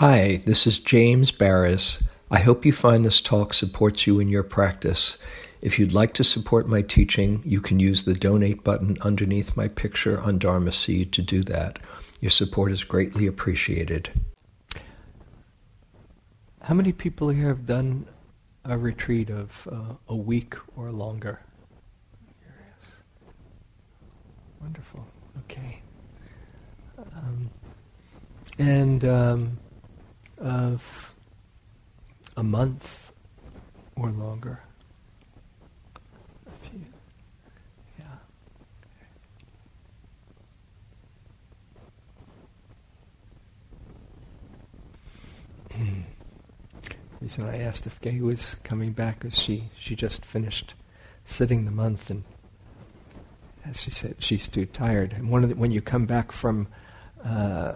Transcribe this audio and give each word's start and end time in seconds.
Hi, 0.00 0.40
this 0.46 0.66
is 0.66 0.80
James 0.80 1.30
Baraz. 1.30 2.02
I 2.30 2.38
hope 2.38 2.64
you 2.64 2.72
find 2.72 3.04
this 3.04 3.20
talk 3.20 3.52
supports 3.52 4.06
you 4.06 4.18
in 4.18 4.28
your 4.28 4.42
practice. 4.42 5.18
If 5.60 5.78
you'd 5.78 5.92
like 5.92 6.14
to 6.14 6.24
support 6.24 6.66
my 6.66 6.80
teaching, 6.80 7.42
you 7.44 7.60
can 7.60 7.78
use 7.78 8.04
the 8.04 8.14
donate 8.14 8.64
button 8.64 8.96
underneath 9.02 9.58
my 9.58 9.68
picture 9.68 10.18
on 10.18 10.38
Dharma 10.38 10.72
Seed 10.72 11.12
to 11.12 11.20
do 11.20 11.42
that. 11.42 11.80
Your 12.18 12.30
support 12.30 12.72
is 12.72 12.82
greatly 12.82 13.26
appreciated. 13.26 14.08
How 16.62 16.72
many 16.72 16.92
people 16.92 17.28
here 17.28 17.48
have 17.48 17.66
done 17.66 18.06
a 18.64 18.78
retreat 18.78 19.28
of 19.28 19.68
uh, 19.70 19.96
a 20.08 20.16
week 20.16 20.54
or 20.76 20.90
longer? 20.92 21.42
Wonderful. 24.62 25.06
Okay. 25.40 25.82
Um, 26.98 27.50
and 28.58 29.04
um, 29.04 29.58
of 30.40 31.14
a 32.36 32.42
month 32.42 33.12
or 33.96 34.10
longer. 34.10 34.60
A 36.46 36.68
few. 36.68 36.84
Yeah. 37.98 38.06
reason 47.20 47.44
I 47.44 47.58
asked 47.58 47.86
if 47.86 48.00
Gay 48.00 48.20
was 48.20 48.56
coming 48.64 48.92
back 48.92 49.24
is 49.24 49.38
she, 49.38 49.70
she 49.78 49.94
just 49.94 50.24
finished 50.24 50.74
sitting 51.26 51.66
the 51.66 51.70
month 51.70 52.10
and 52.10 52.24
as 53.64 53.82
she 53.82 53.90
said, 53.90 54.16
she's 54.18 54.48
too 54.48 54.64
tired. 54.66 55.12
And 55.12 55.30
one 55.30 55.42
of 55.42 55.50
the, 55.50 55.54
when 55.54 55.70
you 55.70 55.82
come 55.82 56.06
back 56.06 56.32
from 56.32 56.66
uh, 57.24 57.74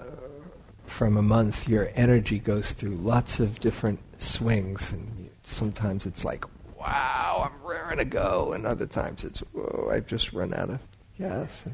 from 0.87 1.17
a 1.17 1.23
month, 1.23 1.69
your 1.69 1.91
energy 1.95 2.39
goes 2.39 2.73
through 2.73 2.97
lots 2.97 3.41
of 3.41 3.61
different 3.61 4.01
swings, 4.19 4.93
and 4.93 5.31
sometimes 5.43 6.07
it's 6.07 6.25
like, 6.25 6.45
"Wow, 6.79 7.51
I'm 7.51 7.67
raring 7.67 7.99
to 7.99 8.05
go," 8.05 8.53
and 8.53 8.67
other 8.67 8.87
times 8.87 9.25
it's, 9.25 9.41
"Whoa, 9.41 9.91
I've 9.93 10.07
just 10.07 10.33
run 10.33 10.55
out 10.55 10.71
of 10.71 10.81
gas." 11.19 11.65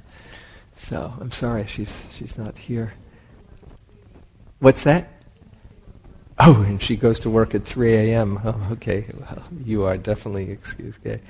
So 0.75 1.13
I'm 1.21 1.33
sorry 1.33 1.67
she's 1.67 2.07
she's 2.13 2.39
not 2.39 2.57
here. 2.57 2.95
What's 4.61 4.85
that? 4.85 5.09
Oh, 6.43 6.63
and 6.63 6.83
she 6.83 6.97
goes 6.97 7.21
to 7.21 7.31
work 7.31 7.55
at 7.55 7.67
3 7.67 7.93
a.m. 7.95 8.41
Oh, 8.43 8.69
okay. 8.73 9.05
Well, 9.19 9.43
you 9.63 9.85
are 9.85 9.99
definitely 9.99 10.51
excused, 10.51 11.05
gay. 11.05 11.21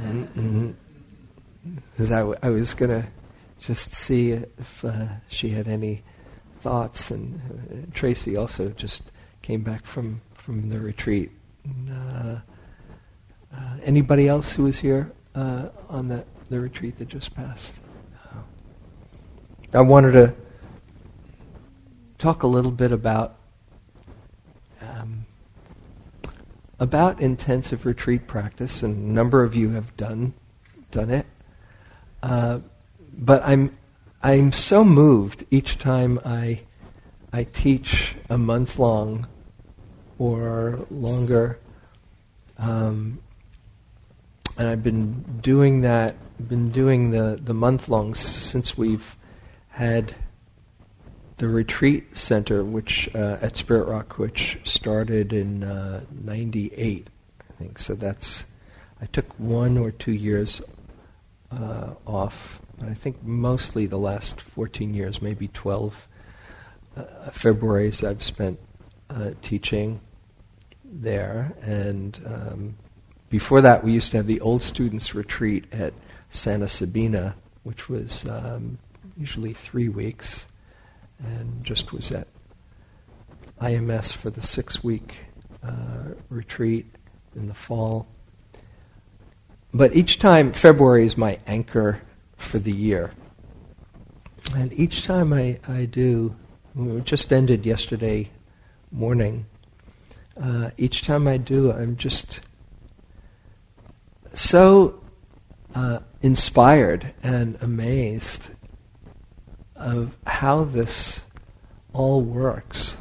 Mm-hmm. 0.00 0.70
Because 1.90 2.12
I, 2.12 2.18
w- 2.20 2.38
I 2.42 2.48
was 2.50 2.72
going 2.74 3.02
to 3.02 3.08
just 3.58 3.92
see 3.92 4.30
if 4.32 4.84
uh, 4.84 5.06
she 5.28 5.48
had 5.48 5.66
any 5.66 6.04
thoughts. 6.62 7.10
And 7.10 7.40
uh, 7.40 7.90
Tracy 7.92 8.36
also 8.36 8.70
just 8.70 9.02
came 9.42 9.62
back 9.62 9.84
from, 9.84 10.22
from 10.34 10.68
the 10.68 10.80
retreat. 10.80 11.30
And, 11.64 11.90
uh, 11.90 12.36
uh 13.54 13.76
anybody 13.82 14.28
else 14.28 14.52
who 14.52 14.64
was 14.64 14.78
here 14.78 15.12
uh, 15.34 15.68
on 15.88 16.08
the, 16.08 16.24
the 16.48 16.60
retreat 16.60 16.98
that 16.98 17.08
just 17.08 17.34
passed? 17.34 17.74
I 19.74 19.80
wanted 19.80 20.12
to 20.12 20.34
talk 22.18 22.42
a 22.42 22.46
little 22.46 22.70
bit 22.70 22.92
about 22.92 23.36
um, 24.82 25.24
about 26.78 27.22
intensive 27.22 27.86
retreat 27.86 28.26
practice, 28.26 28.82
and 28.82 28.94
a 28.94 29.12
number 29.14 29.42
of 29.42 29.54
you 29.54 29.70
have 29.70 29.96
done 29.96 30.34
done 30.90 31.08
it. 31.08 31.24
Uh, 32.22 32.58
but 33.14 33.42
I'm 33.46 33.74
I'm 34.22 34.52
so 34.52 34.84
moved 34.84 35.44
each 35.50 35.78
time 35.78 36.20
I 36.24 36.60
I 37.32 37.44
teach 37.44 38.14
a 38.30 38.38
month 38.38 38.78
long 38.78 39.26
or 40.18 40.86
longer, 40.90 41.58
um, 42.58 43.18
and 44.56 44.68
I've 44.68 44.82
been 44.82 45.40
doing 45.40 45.80
that. 45.80 46.14
Been 46.48 46.70
doing 46.70 47.10
the 47.10 47.38
the 47.42 47.54
month 47.54 47.88
longs 47.88 48.20
since 48.20 48.78
we've 48.78 49.16
had 49.70 50.14
the 51.38 51.48
retreat 51.48 52.16
center, 52.16 52.62
which 52.62 53.10
uh, 53.16 53.38
at 53.42 53.56
Spirit 53.56 53.88
Rock, 53.88 54.18
which 54.18 54.60
started 54.62 55.32
in 55.32 55.60
'98, 56.24 57.08
uh, 57.08 57.42
I 57.50 57.52
think. 57.58 57.78
So 57.80 57.94
that's 57.94 58.44
I 59.00 59.06
took 59.06 59.26
one 59.36 59.76
or 59.76 59.90
two 59.90 60.12
years 60.12 60.62
uh, 61.50 61.94
off. 62.06 62.60
I 62.88 62.94
think 62.94 63.22
mostly 63.22 63.86
the 63.86 63.98
last 63.98 64.40
14 64.40 64.94
years, 64.94 65.22
maybe 65.22 65.48
12 65.48 66.08
uh, 66.96 67.02
Februarys 67.30 68.06
I've 68.06 68.22
spent 68.22 68.58
uh, 69.08 69.30
teaching 69.42 70.00
there. 70.84 71.54
And 71.62 72.20
um, 72.26 72.76
before 73.30 73.60
that, 73.60 73.84
we 73.84 73.92
used 73.92 74.10
to 74.12 74.18
have 74.18 74.26
the 74.26 74.40
old 74.40 74.62
students 74.62 75.14
retreat 75.14 75.64
at 75.72 75.94
Santa 76.30 76.68
Sabina, 76.68 77.34
which 77.62 77.88
was 77.88 78.26
um, 78.26 78.78
usually 79.16 79.52
three 79.52 79.88
weeks, 79.88 80.46
and 81.18 81.64
just 81.64 81.92
was 81.92 82.10
at 82.10 82.26
IMS 83.60 84.12
for 84.12 84.30
the 84.30 84.42
six 84.42 84.82
week 84.82 85.14
uh, 85.62 86.14
retreat 86.28 86.86
in 87.36 87.48
the 87.48 87.54
fall. 87.54 88.06
But 89.72 89.96
each 89.96 90.18
time, 90.18 90.52
February 90.52 91.06
is 91.06 91.16
my 91.16 91.38
anchor 91.46 92.02
for 92.42 92.58
the 92.58 92.72
year. 92.72 93.10
And 94.54 94.72
each 94.72 95.04
time 95.04 95.32
I, 95.32 95.58
I 95.66 95.86
do, 95.86 96.36
we 96.74 97.00
just 97.00 97.32
ended 97.32 97.64
yesterday 97.64 98.30
morning, 98.90 99.46
uh, 100.40 100.70
each 100.76 101.02
time 101.02 101.28
I 101.28 101.36
do, 101.36 101.72
I'm 101.72 101.96
just 101.96 102.40
so 104.34 105.00
uh, 105.74 106.00
inspired 106.22 107.14
and 107.22 107.56
amazed 107.60 108.50
of 109.76 110.16
how 110.26 110.64
this 110.64 111.22
all 111.92 112.20
works. 112.20 112.96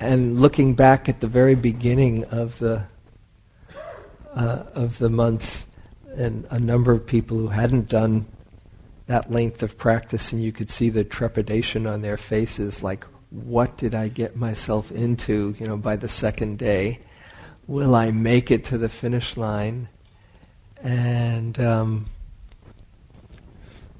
And 0.00 0.40
looking 0.40 0.74
back 0.74 1.08
at 1.08 1.20
the 1.20 1.26
very 1.26 1.54
beginning 1.54 2.24
of 2.24 2.58
the 2.58 2.84
uh, 4.34 4.64
of 4.74 4.98
the 4.98 5.08
month, 5.08 5.64
and 6.16 6.46
a 6.50 6.58
number 6.58 6.92
of 6.92 7.06
people 7.06 7.36
who 7.36 7.48
hadn't 7.48 7.88
done 7.88 8.26
that 9.06 9.30
length 9.30 9.62
of 9.62 9.76
practice, 9.76 10.32
and 10.32 10.42
you 10.42 10.52
could 10.52 10.70
see 10.70 10.88
the 10.88 11.04
trepidation 11.04 11.86
on 11.86 12.02
their 12.02 12.16
faces, 12.16 12.82
like, 12.82 13.04
"What 13.30 13.76
did 13.76 13.94
I 13.94 14.08
get 14.08 14.36
myself 14.36 14.90
into?" 14.90 15.54
You 15.58 15.66
know, 15.66 15.76
by 15.76 15.96
the 15.96 16.08
second 16.08 16.58
day, 16.58 17.00
will 17.66 17.94
I 17.94 18.10
make 18.10 18.50
it 18.50 18.64
to 18.64 18.78
the 18.78 18.88
finish 18.88 19.36
line? 19.36 19.88
And 20.82 21.58
um, 21.60 22.06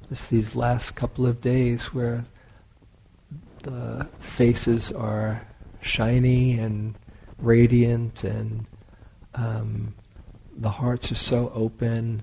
just 0.08 0.30
these 0.30 0.54
last 0.54 0.94
couple 0.94 1.26
of 1.26 1.40
days 1.40 1.94
where 1.94 2.24
the 3.62 4.06
faces 4.20 4.92
are 4.92 5.42
shiny 5.80 6.58
and 6.58 6.94
radiant 7.38 8.24
and 8.24 8.66
um, 9.34 9.94
the 10.56 10.70
hearts 10.70 11.10
are 11.12 11.16
so 11.16 11.50
open 11.54 12.22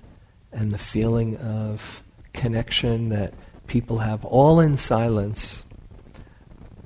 and 0.52 0.70
the 0.70 0.78
feeling 0.78 1.36
of 1.38 2.02
connection 2.32 3.08
that 3.10 3.34
people 3.66 3.98
have 3.98 4.24
all 4.24 4.60
in 4.60 4.76
silence 4.76 5.62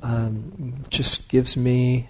um, 0.03 0.85
just 0.89 1.29
gives 1.29 1.57
me 1.57 2.09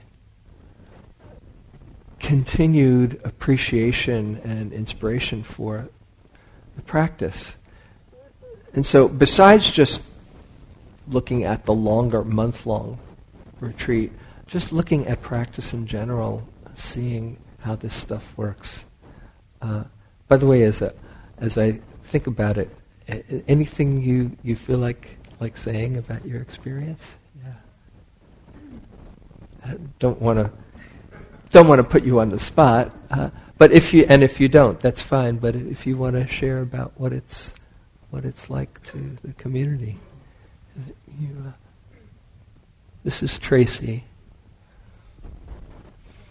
continued 2.19 3.21
appreciation 3.25 4.41
and 4.45 4.73
inspiration 4.73 5.43
for 5.43 5.89
the 6.75 6.83
practice. 6.83 7.57
And 8.75 8.85
so, 8.85 9.09
besides 9.09 9.71
just 9.71 10.03
looking 11.09 11.45
at 11.45 11.65
the 11.65 11.73
longer 11.73 12.25
month 12.25 12.67
long 12.67 12.99
retreat, 13.61 14.13
just 14.47 14.73
looking 14.73 15.07
at 15.07 15.23
practice 15.23 15.73
in 15.73 15.87
general, 15.87 16.47
seeing 16.75 17.39
how 17.61 17.77
this 17.77 17.95
stuff 17.95 18.37
works. 18.37 18.85
Uh, 19.63 19.85
by 20.29 20.37
the 20.37 20.47
way, 20.47 20.63
as, 20.63 20.83
a, 20.83 20.95
as 21.39 21.57
I 21.59 21.81
think 22.03 22.27
about 22.27 22.59
it, 22.59 22.71
anything 23.49 24.03
you, 24.03 24.37
you 24.43 24.57
feel 24.57 24.79
like, 24.79 25.17
like 25.41 25.57
saying 25.57 25.97
about 25.97 26.27
your 26.27 26.41
experience? 26.41 27.17
Yeah. 27.45 27.53
I 29.65 29.75
don't 29.99 30.21
want 30.21 30.39
to 30.39 30.51
don't 31.51 31.69
want 31.69 31.79
to 31.79 31.85
put 31.85 32.05
you 32.05 32.21
on 32.21 32.29
the 32.29 32.39
spot, 32.39 32.95
uh, 33.11 33.31
but 33.57 33.73
if 33.73 33.95
you 33.95 34.05
and 34.09 34.23
if 34.23 34.41
you 34.41 34.49
don't, 34.49 34.79
that's 34.81 35.01
fine. 35.01 35.37
But 35.37 35.55
if 35.55 35.87
you 35.87 35.97
want 35.97 36.17
to 36.17 36.27
share 36.27 36.61
about 36.61 36.93
what 36.97 37.13
it's 37.13 37.55
what 38.11 38.25
it's 38.25 38.51
like 38.51 38.83
to 38.85 39.17
the 39.25 39.33
community. 39.35 39.99
You, 41.19 41.29
uh, 41.47 41.53
this 43.05 43.23
is 43.23 43.39
Tracy, 43.39 44.05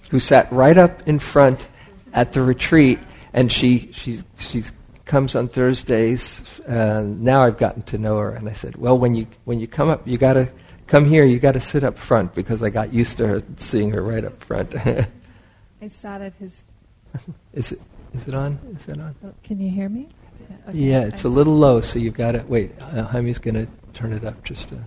who 0.10 0.20
sat 0.20 0.52
right 0.52 0.78
up 0.78 1.08
in 1.08 1.20
front 1.20 1.68
at 2.14 2.34
the 2.34 2.42
retreat, 2.42 3.00
and 3.36 3.52
she 3.52 3.92
she 3.92 4.20
she 4.40 4.64
comes 5.04 5.36
on 5.36 5.50
Thursdays. 5.50 6.60
Uh, 6.62 7.04
now 7.06 7.44
I've 7.44 7.58
gotten 7.58 7.84
to 7.84 7.98
know 8.00 8.18
her, 8.18 8.32
and 8.32 8.50
I 8.50 8.54
said, 8.54 8.78
"Well, 8.78 8.98
when 8.98 9.14
you 9.14 9.28
when 9.44 9.60
you 9.60 9.68
come 9.68 9.90
up, 9.90 10.08
you 10.08 10.18
got 10.18 10.34
to 10.34 10.52
come 10.88 11.06
here. 11.06 11.26
You 11.26 11.38
got 11.40 11.52
to 11.52 11.60
sit 11.60 11.84
up 11.84 11.98
front 11.98 12.34
because 12.34 12.64
I 12.64 12.70
got 12.72 12.94
used 12.94 13.18
to 13.18 13.28
her 13.28 13.44
seeing 13.58 13.92
her 13.92 14.02
right 14.02 14.24
up 14.24 14.42
front. 14.42 14.74
I 15.82 15.88
sat 15.90 16.22
at 16.22 16.34
his. 16.36 16.64
is 17.54 17.74
it? 17.74 17.82
Is 18.14 18.28
it 18.28 18.34
on? 18.34 18.58
Is 18.80 18.88
it 18.88 19.00
on? 19.00 19.14
Oh, 19.26 19.34
can 19.44 19.60
you 19.60 19.70
hear 19.70 19.90
me? 19.90 20.08
Yeah, 20.40 20.70
okay. 20.70 20.78
yeah 20.78 21.02
it's 21.02 21.26
a 21.26 21.30
little 21.30 21.56
low, 21.56 21.82
so 21.82 22.00
you've 22.00 22.14
got 22.14 22.32
to 22.32 22.44
wait. 22.48 22.72
Uh, 22.82 23.06
Jaime's 23.08 23.40
going 23.40 23.56
to 23.56 23.68
turn 23.94 24.14
it 24.14 24.24
up 24.24 24.42
just 24.46 24.72
a, 24.72 24.80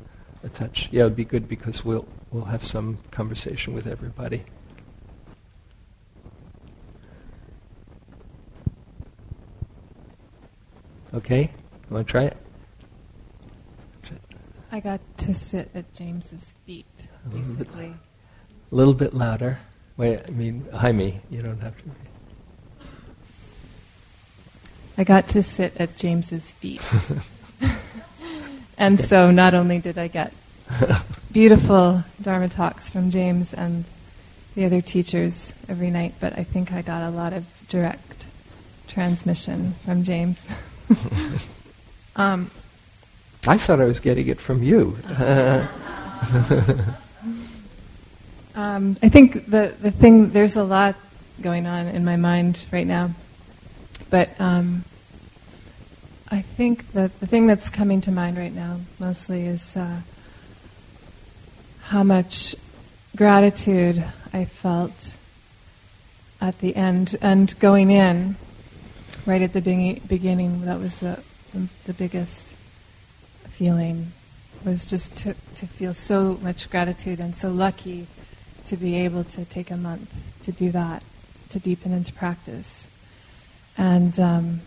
a 0.42 0.48
touch. 0.48 0.88
Yeah, 0.90 1.02
it'd 1.02 1.16
be 1.16 1.26
good 1.26 1.48
because 1.48 1.84
we'll 1.84 2.08
we'll 2.30 2.46
have 2.46 2.64
some 2.64 2.96
conversation 3.10 3.74
with 3.74 3.86
everybody. 3.86 4.44
Okay, 11.14 11.42
you 11.42 11.94
want 11.94 12.06
to 12.06 12.10
try 12.10 12.24
it? 12.24 12.36
I 14.70 14.80
got 14.80 15.00
to 15.18 15.32
sit 15.32 15.70
at 15.74 15.94
James's 15.94 16.54
feet, 16.66 16.84
basically. 17.30 17.94
A 18.70 18.74
little 18.74 18.92
bit 18.92 19.14
louder. 19.14 19.58
Wait, 19.96 20.20
I 20.28 20.30
mean, 20.30 20.66
Jaime, 20.72 21.20
you 21.30 21.40
don't 21.40 21.60
have 21.60 21.74
to. 21.78 21.84
I 24.98 25.04
got 25.04 25.28
to 25.28 25.42
sit 25.42 25.74
at 25.78 25.96
James's 25.96 26.52
feet. 26.52 26.82
and 28.78 29.00
so 29.00 29.30
not 29.30 29.54
only 29.54 29.78
did 29.78 29.96
I 29.96 30.08
get 30.08 30.34
beautiful 31.32 32.04
Dharma 32.20 32.48
talks 32.48 32.90
from 32.90 33.10
James 33.10 33.54
and 33.54 33.84
the 34.54 34.66
other 34.66 34.82
teachers 34.82 35.54
every 35.68 35.90
night, 35.90 36.14
but 36.20 36.38
I 36.38 36.44
think 36.44 36.72
I 36.72 36.82
got 36.82 37.02
a 37.02 37.10
lot 37.10 37.32
of 37.32 37.46
direct 37.68 38.26
transmission 38.86 39.76
from 39.84 40.02
James. 40.04 40.38
um, 42.16 42.50
I 43.46 43.58
thought 43.58 43.80
I 43.80 43.84
was 43.84 44.00
getting 44.00 44.28
it 44.28 44.40
from 44.40 44.62
you. 44.62 44.98
um, 48.54 48.96
I 49.02 49.08
think 49.08 49.46
the, 49.46 49.74
the 49.80 49.90
thing, 49.90 50.30
there's 50.30 50.56
a 50.56 50.64
lot 50.64 50.96
going 51.40 51.66
on 51.66 51.86
in 51.86 52.04
my 52.04 52.16
mind 52.16 52.66
right 52.72 52.86
now. 52.86 53.10
But 54.10 54.30
um, 54.40 54.84
I 56.30 56.42
think 56.42 56.92
that 56.92 57.18
the 57.20 57.26
thing 57.26 57.46
that's 57.46 57.70
coming 57.70 58.00
to 58.02 58.10
mind 58.10 58.36
right 58.36 58.54
now 58.54 58.80
mostly 58.98 59.46
is 59.46 59.76
uh, 59.76 60.00
how 61.82 62.02
much 62.02 62.54
gratitude 63.16 64.04
I 64.32 64.44
felt 64.44 65.16
at 66.40 66.58
the 66.60 66.76
end 66.76 67.16
and 67.20 67.58
going 67.58 67.90
in 67.90 68.36
right 69.28 69.42
at 69.42 69.52
the 69.52 69.60
beginning. 69.60 70.62
That 70.62 70.80
was 70.80 70.96
the, 70.96 71.22
the, 71.52 71.68
the 71.84 71.92
biggest 71.92 72.54
feeling 73.50 74.12
was 74.64 74.86
just 74.86 75.14
to, 75.16 75.34
to 75.54 75.66
feel 75.66 75.92
so 75.92 76.38
much 76.40 76.70
gratitude 76.70 77.20
and 77.20 77.36
so 77.36 77.50
lucky 77.50 78.06
to 78.64 78.76
be 78.76 78.96
able 78.96 79.24
to 79.24 79.44
take 79.44 79.70
a 79.70 79.76
month 79.76 80.10
to 80.44 80.50
do 80.50 80.70
that, 80.70 81.02
to 81.50 81.58
deepen 81.58 81.92
into 81.92 82.10
practice. 82.12 82.88
And 83.76 84.18
um, 84.18 84.60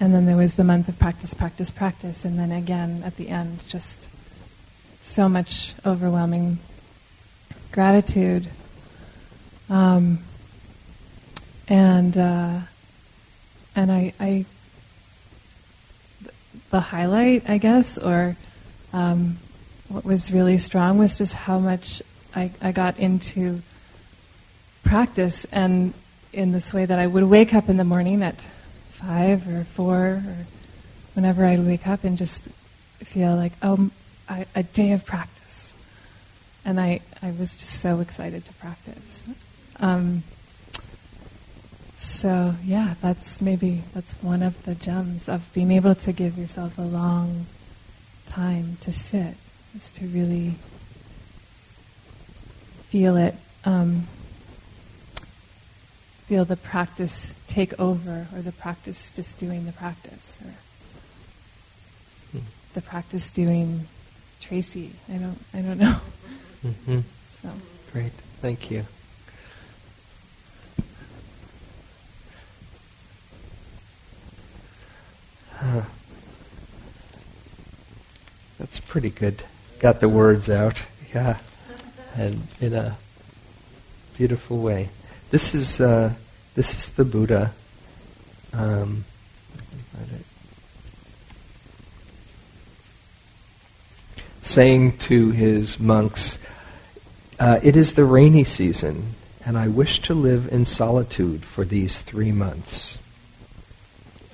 and 0.00 0.14
then 0.14 0.26
there 0.26 0.36
was 0.36 0.54
the 0.54 0.62
month 0.62 0.88
of 0.88 0.98
practice, 0.98 1.34
practice, 1.34 1.70
practice, 1.70 2.24
and 2.24 2.38
then 2.38 2.52
again 2.52 3.02
at 3.04 3.16
the 3.16 3.30
end, 3.30 3.60
just 3.68 4.06
so 5.02 5.28
much 5.28 5.74
overwhelming 5.84 6.58
gratitude. 7.72 8.48
Um, 9.70 10.18
and 11.68 12.16
uh, 12.16 12.60
and 13.78 13.92
I, 13.92 14.12
I 14.18 14.44
the 16.70 16.80
highlight, 16.80 17.48
I 17.48 17.58
guess, 17.58 17.96
or 17.96 18.36
um, 18.92 19.38
what 19.88 20.04
was 20.04 20.32
really 20.32 20.58
strong 20.58 20.98
was 20.98 21.16
just 21.16 21.32
how 21.32 21.60
much 21.60 22.02
I, 22.34 22.50
I 22.60 22.72
got 22.72 22.98
into 22.98 23.62
practice 24.82 25.46
and 25.52 25.94
in 26.32 26.50
this 26.50 26.74
way 26.74 26.86
that 26.86 26.98
I 26.98 27.06
would 27.06 27.22
wake 27.22 27.54
up 27.54 27.68
in 27.68 27.76
the 27.76 27.84
morning 27.84 28.22
at 28.24 28.34
five 28.90 29.46
or 29.48 29.62
four 29.62 29.96
or 29.96 30.46
whenever 31.14 31.44
I'd 31.44 31.64
wake 31.64 31.86
up 31.86 32.02
and 32.02 32.18
just 32.18 32.48
feel 32.98 33.36
like, 33.36 33.52
oh, 33.62 33.90
I, 34.28 34.46
a 34.56 34.64
day 34.64 34.90
of 34.90 35.06
practice. 35.06 35.72
And 36.64 36.80
I, 36.80 37.00
I 37.22 37.30
was 37.30 37.56
just 37.56 37.80
so 37.80 38.00
excited 38.00 38.44
to 38.44 38.52
practice. 38.54 39.22
Um, 39.78 40.24
so 41.98 42.54
yeah, 42.64 42.94
that's 43.02 43.40
maybe 43.40 43.82
that's 43.92 44.14
one 44.22 44.42
of 44.42 44.62
the 44.64 44.76
gems 44.76 45.28
of 45.28 45.52
being 45.52 45.72
able 45.72 45.96
to 45.96 46.12
give 46.12 46.38
yourself 46.38 46.78
a 46.78 46.82
long 46.82 47.46
time 48.28 48.78
to 48.82 48.92
sit, 48.92 49.34
is 49.74 49.90
to 49.92 50.06
really 50.06 50.54
feel 52.88 53.16
it, 53.16 53.34
um, 53.64 54.06
feel 56.26 56.44
the 56.44 56.56
practice 56.56 57.32
take 57.48 57.78
over, 57.80 58.28
or 58.34 58.42
the 58.42 58.52
practice 58.52 59.10
just 59.10 59.36
doing 59.38 59.66
the 59.66 59.72
practice, 59.72 60.38
or 60.44 60.54
hmm. 62.38 62.46
the 62.74 62.80
practice 62.80 63.28
doing 63.30 63.88
Tracy. 64.40 64.92
I 65.12 65.16
don't, 65.16 65.38
I 65.52 65.60
don't 65.62 65.78
know. 65.78 66.00
Mm-hmm. 66.64 67.00
So 67.42 67.50
great, 67.92 68.12
thank 68.40 68.70
you. 68.70 68.86
Huh. 75.58 75.82
That's 78.58 78.78
pretty 78.78 79.10
good. 79.10 79.42
Got 79.80 80.00
the 80.00 80.08
words 80.08 80.48
out. 80.48 80.82
Yeah. 81.12 81.38
And 82.16 82.46
in 82.60 82.74
a 82.74 82.96
beautiful 84.16 84.58
way. 84.58 84.88
This 85.30 85.54
is 85.54 85.80
uh, 85.80 86.14
this 86.54 86.74
is 86.74 86.88
the 86.90 87.04
Buddha. 87.04 87.52
Um, 88.52 89.04
saying 94.42 94.96
to 94.98 95.30
his 95.30 95.78
monks, 95.78 96.38
uh, 97.38 97.60
"It 97.62 97.76
is 97.76 97.94
the 97.94 98.04
rainy 98.04 98.44
season, 98.44 99.14
and 99.44 99.58
I 99.58 99.68
wish 99.68 100.00
to 100.02 100.14
live 100.14 100.48
in 100.50 100.64
solitude 100.64 101.44
for 101.44 101.64
these 101.64 102.00
three 102.00 102.32
months." 102.32 102.98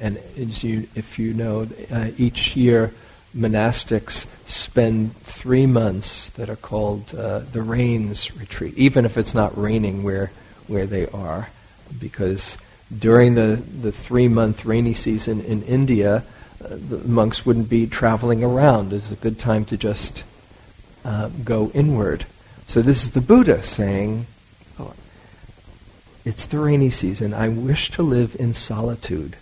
And 0.01 0.19
you, 0.37 0.89
if 0.95 1.19
you 1.19 1.35
know, 1.35 1.69
uh, 1.91 2.11
each 2.19 2.57
year 2.57 2.93
monastics 3.37 4.27
spend 4.47 5.17
three 5.19 5.67
months 5.67 6.29
that 6.31 6.49
are 6.49 6.57
called 6.57 7.15
uh, 7.15 7.41
the 7.41 7.63
rains 7.63 8.37
retreat, 8.37 8.77
even 8.77 9.05
if 9.05 9.17
it's 9.19 9.35
not 9.35 9.57
raining 9.61 10.03
where 10.03 10.31
where 10.67 10.87
they 10.87 11.07
are, 11.09 11.51
because 11.99 12.57
during 12.97 13.35
the, 13.35 13.63
the 13.81 13.93
three 13.93 14.29
month 14.29 14.65
rainy 14.65 14.95
season 14.95 15.41
in 15.43 15.63
India, 15.63 16.25
uh, 16.65 16.69
the 16.71 16.99
monks 17.07 17.45
wouldn't 17.45 17.69
be 17.69 17.87
traveling 17.87 18.43
around. 18.43 18.93
It's 18.93 19.11
a 19.11 19.17
good 19.17 19.39
time 19.39 19.65
to 19.67 19.77
just 19.77 20.25
uh, 21.05 21.29
go 21.45 21.71
inward. 21.75 22.25
So 22.67 22.81
this 22.81 23.03
is 23.03 23.11
the 23.11 23.21
Buddha 23.21 23.63
saying, 23.63 24.27
oh, 24.79 24.95
"It's 26.25 26.47
the 26.47 26.59
rainy 26.59 26.91
season. 26.91 27.35
I 27.35 27.49
wish 27.49 27.91
to 27.93 28.03
live 28.03 28.37
in 28.39 28.55
solitude." 28.55 29.37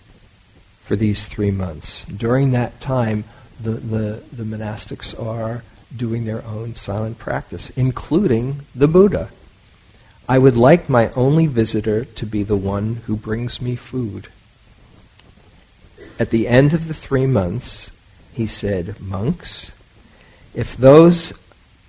For 0.83 0.95
these 0.95 1.25
three 1.25 1.51
months. 1.51 2.05
During 2.05 2.51
that 2.51 2.79
time, 2.81 3.23
the, 3.59 3.71
the, 3.71 4.23
the 4.31 4.43
monastics 4.43 5.19
are 5.21 5.63
doing 5.95 6.25
their 6.25 6.43
own 6.45 6.75
silent 6.75 7.17
practice, 7.17 7.69
including 7.71 8.61
the 8.75 8.87
Buddha. 8.87 9.29
I 10.27 10.37
would 10.37 10.55
like 10.55 10.89
my 10.89 11.09
only 11.11 11.47
visitor 11.47 12.05
to 12.05 12.25
be 12.25 12.43
the 12.43 12.57
one 12.57 13.01
who 13.05 13.15
brings 13.15 13.61
me 13.61 13.75
food. 13.75 14.27
At 16.19 16.29
the 16.29 16.47
end 16.47 16.73
of 16.73 16.87
the 16.87 16.93
three 16.93 17.25
months, 17.25 17.91
he 18.31 18.47
said, 18.47 18.99
Monks, 19.01 19.71
if 20.53 20.77
those 20.77 21.33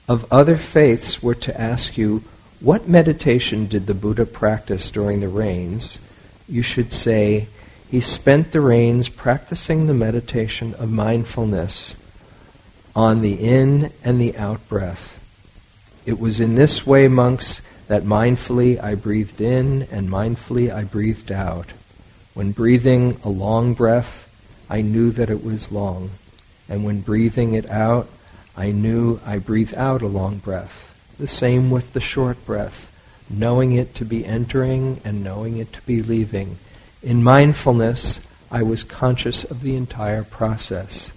of 0.09 0.31
other 0.33 0.57
faiths 0.57 1.23
were 1.23 1.35
to 1.35 1.61
ask 1.61 1.97
you, 1.97 2.23
what 2.61 2.89
meditation 2.89 3.67
did 3.67 3.87
the 3.87 3.95
Buddha 3.95 4.27
practice 4.27 4.91
during 4.91 5.21
the 5.21 5.29
rains? 5.29 5.99
You 6.49 6.63
should 6.63 6.93
say, 6.93 7.49
he 7.95 8.01
spent 8.01 8.51
the 8.51 8.61
rains 8.61 9.09
practicing 9.09 9.87
the 9.87 9.95
meditation 9.95 10.75
of 10.75 10.91
mindfulness 10.91 11.95
on 12.97 13.21
the 13.21 13.35
in 13.35 13.93
and 14.03 14.21
the 14.21 14.37
out 14.37 14.69
breath. 14.69 15.25
It 16.05 16.19
was 16.19 16.41
in 16.41 16.57
this 16.57 16.85
way, 16.85 17.07
monks, 17.07 17.63
that 17.87 18.03
mindfully 18.03 18.83
I 18.83 18.97
breathed 18.97 19.41
in 19.41 19.83
and 19.93 20.09
mindfully 20.09 20.75
I 20.75 20.83
breathed 20.83 21.31
out. 21.31 21.69
When 22.33 22.51
breathing 22.51 23.21
a 23.23 23.29
long 23.29 23.75
breath, 23.75 24.29
I 24.69 24.83
knew 24.83 25.13
that 25.13 25.31
it 25.31 25.45
was 25.45 25.71
long. 25.71 26.11
And 26.69 26.85
when 26.85 27.01
breathing 27.01 27.55
it 27.55 27.71
out, 27.71 28.09
I 28.57 28.73
knew 28.73 29.21
I 29.25 29.39
breathed 29.39 29.75
out 29.77 30.03
a 30.03 30.09
long 30.09 30.39
breath. 30.39 31.01
The 31.21 31.29
same 31.29 31.71
with 31.71 31.93
the 31.93 32.01
short 32.01 32.45
breath, 32.45 32.91
knowing 33.31 33.71
it 33.71 33.95
to 33.95 34.05
be 34.05 34.27
entering 34.27 35.01
and 35.05 35.23
knowing 35.23 35.59
it 35.59 35.73
to 35.75 35.83
be 35.83 36.03
leaving 36.03 36.59
in 37.05 37.23
mindfulness, 37.23 38.19
I 38.51 38.63
was 38.63 38.83
conscious 38.83 39.45
of 39.45 39.61
the 39.61 39.77
entire 39.77 40.25
process. 40.25 41.13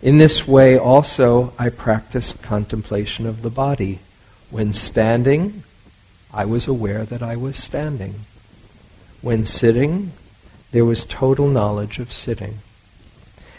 In 0.00 0.18
this 0.18 0.46
way 0.46 0.78
also 0.78 1.52
I 1.58 1.68
practiced 1.68 2.42
contemplation 2.42 3.26
of 3.26 3.42
the 3.42 3.50
body. 3.50 3.98
When 4.50 4.72
standing, 4.72 5.64
I 6.32 6.44
was 6.44 6.68
aware 6.68 7.04
that 7.04 7.22
I 7.22 7.34
was 7.34 7.56
standing. 7.56 8.26
When 9.20 9.44
sitting, 9.44 10.12
there 10.70 10.84
was 10.84 11.04
total 11.04 11.48
knowledge 11.48 11.98
of 11.98 12.12
sitting. 12.12 12.58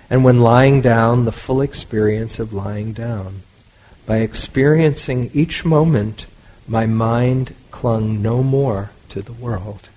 And 0.10 0.24
when 0.24 0.40
lying 0.40 0.82
down, 0.82 1.26
the 1.26 1.34
full 1.34 1.60
experience 1.62 2.40
of 2.40 2.54
lying 2.54 2.94
down. 2.94 3.42
By 4.06 4.18
experiencing 4.18 5.32
each 5.34 5.66
moment, 5.66 6.28
my 6.66 6.86
mind 6.86 7.54
clung 7.72 8.22
no 8.22 8.42
more 8.42 8.92
to 9.10 9.22
the 9.22 9.34
world. 9.34 9.90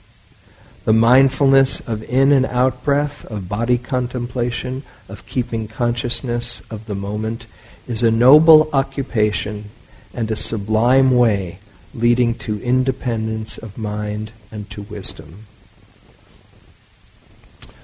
The 0.91 0.95
mindfulness 0.95 1.79
of 1.79 2.03
in 2.03 2.33
and 2.33 2.45
out 2.47 2.83
breath, 2.83 3.25
of 3.27 3.49
body 3.49 3.79
contemplation, 3.79 4.83
of 5.09 5.25
keeping 5.25 5.69
consciousness 5.69 6.63
of 6.69 6.87
the 6.87 6.97
moment 6.97 7.47
is 7.87 8.03
a 8.03 8.11
noble 8.11 8.69
occupation 8.73 9.67
and 10.13 10.29
a 10.29 10.35
sublime 10.35 11.13
way 11.13 11.61
leading 11.95 12.35
to 12.39 12.61
independence 12.61 13.57
of 13.57 13.79
mind 13.79 14.33
and 14.51 14.69
to 14.71 14.83
wisdom. 14.83 15.47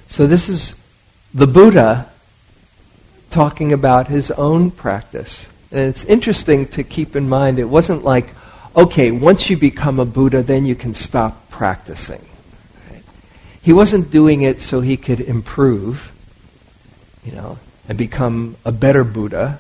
So, 0.09 0.27
this 0.27 0.49
is 0.49 0.75
the 1.33 1.47
Buddha 1.47 2.11
talking 3.31 3.73
about 3.73 4.09
his 4.09 4.33
own 4.33 4.73
practice. 4.73 5.49
And 5.71 5.83
it's 5.83 6.05
interesting 6.07 6.67
to 6.71 6.83
keep 6.83 7.15
in 7.15 7.29
mind 7.29 7.61
it 7.61 7.69
wasn't 7.71 8.03
like, 8.03 8.35
okay, 8.75 9.13
once 9.13 9.49
you 9.49 9.57
become 9.57 10.01
a 10.01 10.05
Buddha, 10.05 10.43
then 10.43 10.67
you 10.67 10.75
can 10.75 10.93
stop 10.93 11.49
practicing. 11.51 12.27
He 13.67 13.73
wasn't 13.73 14.13
doing 14.13 14.43
it 14.43 14.61
so 14.61 14.81
he 14.81 14.97
could 14.97 15.19
improve, 15.19 16.13
you 17.25 17.33
know, 17.33 17.59
and 17.89 17.99
become 17.99 18.55
a 18.65 18.71
better 18.71 19.03
Buddha. 19.03 19.59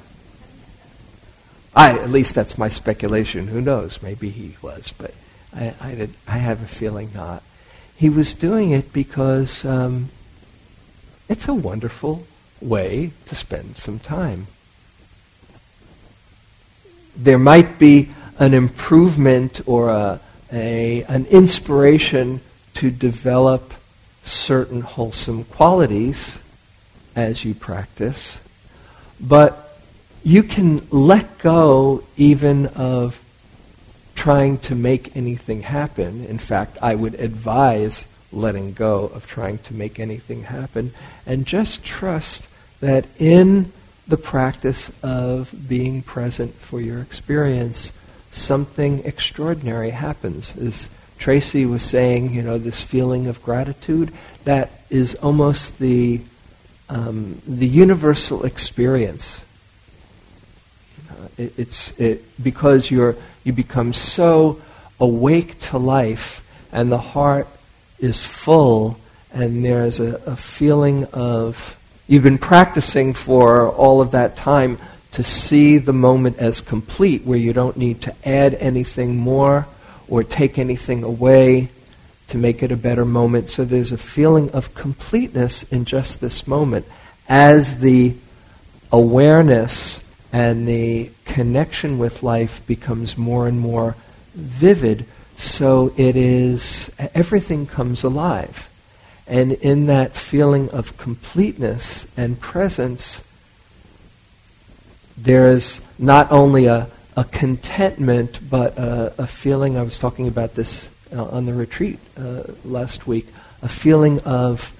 I, 1.74 1.98
at 1.98 2.10
least 2.10 2.32
that's 2.32 2.56
my 2.56 2.68
speculation. 2.68 3.48
Who 3.48 3.60
knows? 3.60 4.00
Maybe 4.04 4.28
he 4.28 4.58
was, 4.62 4.92
but 4.96 5.12
I, 5.52 5.74
I, 5.80 5.94
did, 5.96 6.14
I 6.28 6.38
have 6.38 6.62
a 6.62 6.68
feeling 6.68 7.10
not. 7.16 7.42
He 7.96 8.08
was 8.08 8.32
doing 8.32 8.70
it 8.70 8.92
because 8.92 9.64
um, 9.64 10.10
it's 11.28 11.48
a 11.48 11.54
wonderful 11.54 12.28
way 12.60 13.10
to 13.24 13.34
spend 13.34 13.76
some 13.76 13.98
time. 13.98 14.46
There 17.16 17.40
might 17.40 17.80
be 17.80 18.10
an 18.38 18.54
improvement 18.54 19.62
or 19.66 19.88
a, 19.88 20.20
a, 20.52 21.02
an 21.08 21.26
inspiration 21.26 22.40
to 22.74 22.92
develop 22.92 23.72
certain 24.26 24.82
wholesome 24.82 25.44
qualities 25.44 26.38
as 27.14 27.44
you 27.44 27.54
practice, 27.54 28.38
but 29.20 29.78
you 30.22 30.42
can 30.42 30.86
let 30.90 31.38
go 31.38 32.02
even 32.16 32.66
of 32.66 33.22
trying 34.16 34.58
to 34.58 34.74
make 34.74 35.16
anything 35.16 35.62
happen. 35.62 36.24
In 36.24 36.38
fact, 36.38 36.76
I 36.82 36.94
would 36.94 37.14
advise 37.14 38.04
letting 38.32 38.72
go 38.72 39.04
of 39.04 39.26
trying 39.26 39.58
to 39.58 39.72
make 39.72 40.00
anything 40.00 40.42
happen 40.44 40.92
and 41.24 41.46
just 41.46 41.84
trust 41.84 42.48
that 42.80 43.06
in 43.18 43.72
the 44.08 44.16
practice 44.16 44.90
of 45.02 45.54
being 45.68 46.02
present 46.02 46.54
for 46.54 46.80
your 46.80 47.00
experience, 47.00 47.92
something 48.32 49.04
extraordinary 49.04 49.90
happens. 49.90 50.56
As 50.56 50.88
Tracy 51.18 51.64
was 51.66 51.82
saying, 51.82 52.32
you 52.34 52.42
know, 52.42 52.58
this 52.58 52.82
feeling 52.82 53.26
of 53.26 53.42
gratitude, 53.42 54.12
that 54.44 54.70
is 54.90 55.14
almost 55.16 55.78
the, 55.78 56.20
um, 56.88 57.40
the 57.46 57.66
universal 57.66 58.44
experience. 58.44 59.40
it, 61.36 61.52
it's 61.58 61.98
it, 61.98 62.24
because 62.42 62.90
you're, 62.90 63.16
you 63.44 63.52
become 63.52 63.92
so 63.92 64.60
awake 65.00 65.58
to 65.60 65.78
life 65.78 66.42
and 66.72 66.90
the 66.90 66.98
heart 66.98 67.48
is 67.98 68.24
full 68.24 68.98
and 69.32 69.64
there's 69.64 70.00
a, 70.00 70.16
a 70.26 70.36
feeling 70.36 71.04
of, 71.06 71.76
you've 72.06 72.22
been 72.22 72.38
practicing 72.38 73.12
for 73.12 73.68
all 73.68 74.00
of 74.00 74.12
that 74.12 74.36
time 74.36 74.78
to 75.12 75.22
see 75.22 75.78
the 75.78 75.92
moment 75.92 76.38
as 76.38 76.60
complete 76.60 77.24
where 77.24 77.38
you 77.38 77.52
don't 77.52 77.76
need 77.76 78.02
to 78.02 78.14
add 78.28 78.54
anything 78.54 79.16
more 79.16 79.66
or 80.08 80.22
take 80.22 80.58
anything 80.58 81.02
away 81.02 81.68
to 82.28 82.38
make 82.38 82.62
it 82.62 82.72
a 82.72 82.76
better 82.76 83.04
moment. 83.04 83.50
So 83.50 83.64
there's 83.64 83.92
a 83.92 83.98
feeling 83.98 84.50
of 84.50 84.74
completeness 84.74 85.62
in 85.64 85.84
just 85.84 86.20
this 86.20 86.46
moment 86.46 86.86
as 87.28 87.78
the 87.78 88.14
awareness 88.92 90.00
and 90.32 90.66
the 90.66 91.10
connection 91.24 91.98
with 91.98 92.22
life 92.22 92.66
becomes 92.66 93.16
more 93.16 93.46
and 93.46 93.60
more 93.60 93.96
vivid. 94.34 95.06
So 95.36 95.92
it 95.96 96.16
is, 96.16 96.90
everything 97.14 97.66
comes 97.66 98.02
alive. 98.02 98.68
And 99.26 99.52
in 99.52 99.86
that 99.86 100.14
feeling 100.14 100.70
of 100.70 100.96
completeness 100.98 102.06
and 102.16 102.40
presence, 102.40 103.22
there's 105.16 105.80
not 105.98 106.30
only 106.30 106.66
a 106.66 106.88
a 107.16 107.24
contentment, 107.24 108.38
but 108.48 108.76
a, 108.78 109.14
a, 109.18 109.26
feeling. 109.26 109.78
I 109.78 109.82
was 109.82 109.98
talking 109.98 110.28
about 110.28 110.54
this 110.54 110.88
uh, 111.14 111.24
on 111.24 111.46
the 111.46 111.54
retreat 111.54 111.98
uh, 112.16 112.42
last 112.64 113.06
week. 113.06 113.26
A 113.62 113.68
feeling 113.68 114.20
of 114.20 114.72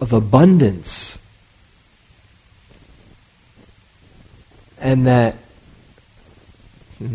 of 0.00 0.12
abundance, 0.14 1.18
and 4.80 5.06
that, 5.06 5.36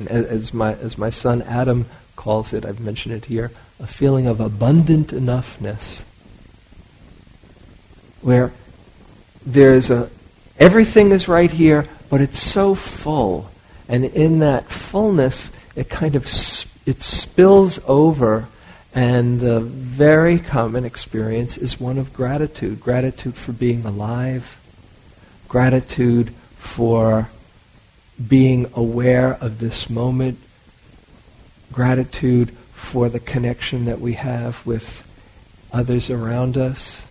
as 0.07 0.53
my 0.53 0.75
as 0.75 0.99
my 0.99 1.09
son 1.09 1.41
Adam 1.41 1.87
calls 2.15 2.53
it, 2.53 2.63
I've 2.63 2.79
mentioned 2.79 3.15
it 3.15 3.25
here, 3.25 3.51
a 3.79 3.87
feeling 3.87 4.27
of 4.27 4.39
abundant 4.39 5.07
enoughness, 5.07 6.03
where 8.21 8.53
there's 9.43 9.89
a 9.89 10.11
everything 10.59 11.11
is 11.11 11.27
right 11.27 11.51
here, 11.51 11.87
but 12.07 12.21
it's 12.21 12.39
so 12.39 12.75
full 12.75 13.49
and 13.87 14.05
in 14.05 14.39
that 14.39 14.69
fullness, 14.69 15.51
it 15.75 15.89
kind 15.89 16.15
of 16.15 16.27
sp- 16.29 16.71
it 16.85 17.01
spills 17.01 17.79
over, 17.87 18.47
and 18.93 19.39
the 19.39 19.59
very 19.59 20.39
common 20.39 20.85
experience 20.85 21.57
is 21.57 21.79
one 21.79 21.97
of 21.97 22.13
gratitude. 22.13 22.79
Gratitude 22.79 23.35
for 23.35 23.53
being 23.53 23.85
alive, 23.85 24.59
gratitude 25.47 26.33
for 26.55 27.29
being 28.27 28.69
aware 28.75 29.33
of 29.35 29.59
this 29.59 29.89
moment, 29.89 30.39
gratitude 31.71 32.51
for 32.73 33.09
the 33.09 33.19
connection 33.19 33.85
that 33.85 33.99
we 33.99 34.13
have 34.13 34.65
with 34.65 35.07
others 35.71 36.09
around 36.09 36.57
us, 36.57 37.05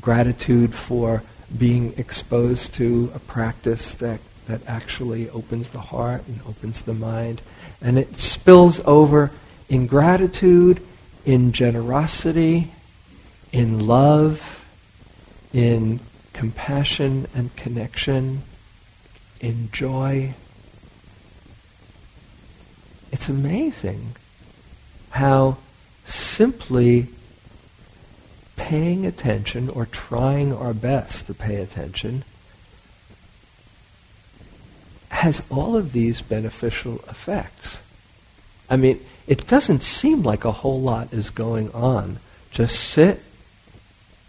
gratitude 0.00 0.74
for 0.74 1.22
being 1.56 1.94
exposed 1.96 2.74
to 2.74 3.10
a 3.14 3.18
practice 3.18 3.94
that 3.94 4.20
that 4.48 4.66
actually 4.66 5.28
opens 5.30 5.68
the 5.68 5.78
heart 5.78 6.26
and 6.26 6.40
opens 6.48 6.82
the 6.82 6.94
mind. 6.94 7.40
And 7.80 7.98
it 7.98 8.18
spills 8.18 8.80
over 8.80 9.30
in 9.68 9.86
gratitude, 9.86 10.80
in 11.24 11.52
generosity, 11.52 12.72
in 13.52 13.86
love, 13.86 14.64
in 15.52 16.00
compassion 16.32 17.26
and 17.34 17.54
connection, 17.56 18.42
in 19.40 19.68
joy. 19.70 20.34
It's 23.12 23.28
amazing 23.28 24.16
how 25.10 25.58
simply 26.06 27.08
paying 28.56 29.04
attention 29.04 29.68
or 29.68 29.84
trying 29.86 30.54
our 30.54 30.72
best 30.72 31.26
to 31.26 31.34
pay 31.34 31.56
attention 31.56 32.24
has 35.10 35.42
all 35.50 35.76
of 35.76 35.92
these 35.92 36.20
beneficial 36.20 36.96
effects. 37.08 37.78
I 38.70 38.76
mean, 38.76 39.00
it 39.26 39.46
doesn't 39.46 39.82
seem 39.82 40.22
like 40.22 40.44
a 40.44 40.52
whole 40.52 40.80
lot 40.80 41.12
is 41.12 41.30
going 41.30 41.70
on. 41.72 42.18
Just 42.50 42.78
sit, 42.80 43.22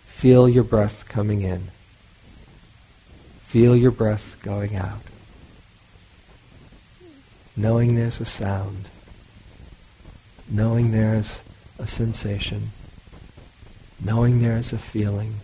feel 0.08 0.48
your 0.48 0.64
breath 0.64 1.08
coming 1.08 1.42
in, 1.42 1.70
feel 3.44 3.76
your 3.76 3.92
breath 3.92 4.38
going 4.44 4.76
out, 4.76 5.02
knowing 7.56 7.96
there's 7.96 8.20
a 8.20 8.26
sound, 8.26 8.90
knowing 10.50 10.92
there's 10.92 11.42
a 11.78 11.88
sensation, 11.88 12.72
knowing 14.04 14.40
there's 14.42 14.74
a 14.74 14.78
feeling, 14.78 15.36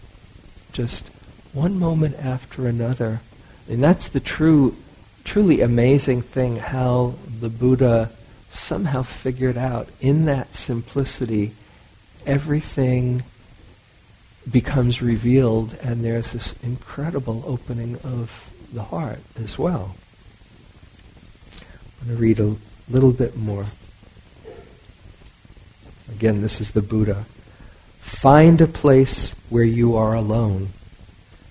just 0.72 1.06
one 1.54 1.80
moment 1.80 2.16
after 2.18 2.68
another. 2.68 3.22
And 3.70 3.84
that's 3.84 4.10
the 4.10 4.20
true 4.20 4.76
truly 5.26 5.60
amazing 5.60 6.22
thing 6.22 6.56
how 6.58 7.16
the 7.42 7.50
Buddha 7.50 8.12
somehow 8.50 9.02
figured 9.02 9.58
out 9.58 9.90
in 10.00 10.26
that 10.26 10.56
simplicity 10.56 11.52
everything 12.26 13.24
becomes 14.50 15.02
revealed, 15.02 15.76
and 15.82 16.06
there's 16.06 16.32
this 16.32 16.54
incredible 16.64 17.44
opening 17.46 17.98
of 18.04 18.50
the 18.72 18.84
heart 18.84 19.20
as 19.42 19.58
well. 19.58 19.96
I'm 22.02 22.08
going 22.08 22.18
to 22.18 22.22
read 22.22 22.40
a 22.40 22.56
little 22.88 23.12
bit 23.12 23.36
more. 23.36 23.66
Again, 26.12 26.42
this 26.42 26.62
is 26.62 26.72
the 26.72 26.84
Buddha. 26.84 27.26
Find 28.00 28.62
a 28.62 28.68
place 28.68 29.34
where 29.50 29.64
you 29.64 29.96
are 29.96 30.14
alone. 30.14 30.70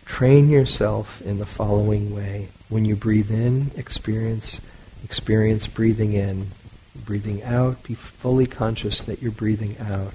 Train 0.04 0.50
yourself 0.50 1.20
in 1.22 1.38
the 1.38 1.46
following 1.46 2.14
way. 2.14 2.48
When 2.68 2.84
you 2.84 2.96
breathe 2.96 3.30
in, 3.30 3.70
experience 3.76 4.60
experience 5.04 5.66
breathing 5.66 6.14
in. 6.14 6.50
Breathing 6.94 7.42
out, 7.42 7.82
be 7.82 7.94
fully 7.94 8.46
conscious 8.46 9.02
that 9.02 9.20
you're 9.20 9.32
breathing 9.32 9.76
out. 9.78 10.12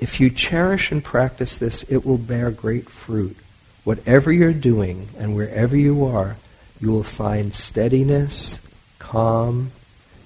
If 0.00 0.20
you 0.20 0.28
cherish 0.28 0.92
and 0.92 1.02
practice 1.02 1.56
this, 1.56 1.84
it 1.84 2.04
will 2.04 2.18
bear 2.18 2.50
great 2.50 2.90
fruit. 2.90 3.36
Whatever 3.84 4.32
you're 4.32 4.52
doing 4.52 5.08
and 5.18 5.34
wherever 5.34 5.76
you 5.76 6.04
are, 6.04 6.36
you 6.80 6.90
will 6.90 7.04
find 7.04 7.54
steadiness, 7.54 8.58
calm, 8.98 9.70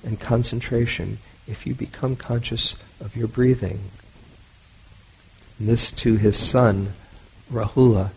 and 0.05 0.19
concentration 0.19 1.19
if 1.47 1.67
you 1.67 1.75
become 1.75 2.17
conscious 2.17 2.75
of 3.01 3.17
your 3.17 3.29
breathing. 3.29 3.81
And 5.59 5.69
this 5.69 5.91
to 5.93 6.17
his 6.17 6.37
son, 6.37 6.93
Rahula. 7.53 8.11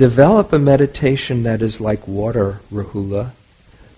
Develop 0.00 0.50
a 0.54 0.58
meditation 0.58 1.42
that 1.42 1.60
is 1.60 1.78
like 1.78 2.08
water, 2.08 2.62
Rahula. 2.72 3.32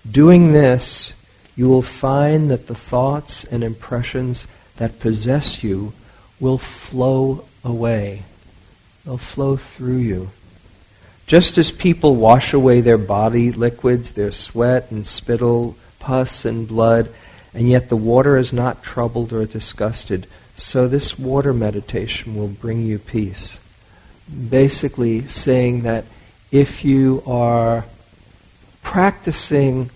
Doing 0.05 0.51
this, 0.51 1.13
you 1.55 1.69
will 1.69 1.81
find 1.81 2.51
that 2.51 2.67
the 2.67 2.75
thoughts 2.75 3.45
and 3.45 3.63
impressions 3.63 4.45
that 4.75 4.99
possess 4.99 5.63
you 5.63 5.93
will 6.41 6.57
flow 6.57 7.45
away. 7.63 8.23
They'll 9.05 9.17
flow 9.17 9.55
through 9.55 9.99
you. 9.99 10.31
Just 11.25 11.57
as 11.57 11.71
people 11.71 12.17
wash 12.17 12.51
away 12.51 12.81
their 12.81 12.97
body 12.97 13.53
liquids, 13.53 14.11
their 14.11 14.33
sweat 14.33 14.91
and 14.91 15.07
spittle, 15.07 15.77
pus 15.99 16.43
and 16.43 16.67
blood, 16.67 17.07
and 17.53 17.69
yet 17.69 17.87
the 17.87 17.95
water 17.95 18.35
is 18.35 18.51
not 18.51 18.83
troubled 18.83 19.31
or 19.31 19.45
disgusted, 19.45 20.27
so 20.57 20.85
this 20.85 21.17
water 21.17 21.53
meditation 21.53 22.35
will 22.35 22.49
bring 22.49 22.81
you 22.81 22.99
peace. 22.99 23.57
Basically, 24.49 25.27
saying 25.27 25.83
that 25.83 26.05
if 26.51 26.85
you 26.85 27.23
are 27.25 27.85
practicing 28.81 29.89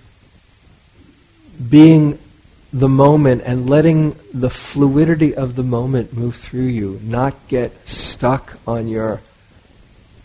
being 1.69 2.19
the 2.73 2.89
moment 2.89 3.41
and 3.45 3.69
letting 3.69 4.15
the 4.33 4.49
fluidity 4.49 5.33
of 5.33 5.55
the 5.55 5.63
moment 5.63 6.13
move 6.13 6.35
through 6.35 6.61
you, 6.65 6.99
not 7.03 7.33
get 7.47 7.71
stuck 7.87 8.57
on 8.67 8.87
your 8.87 9.21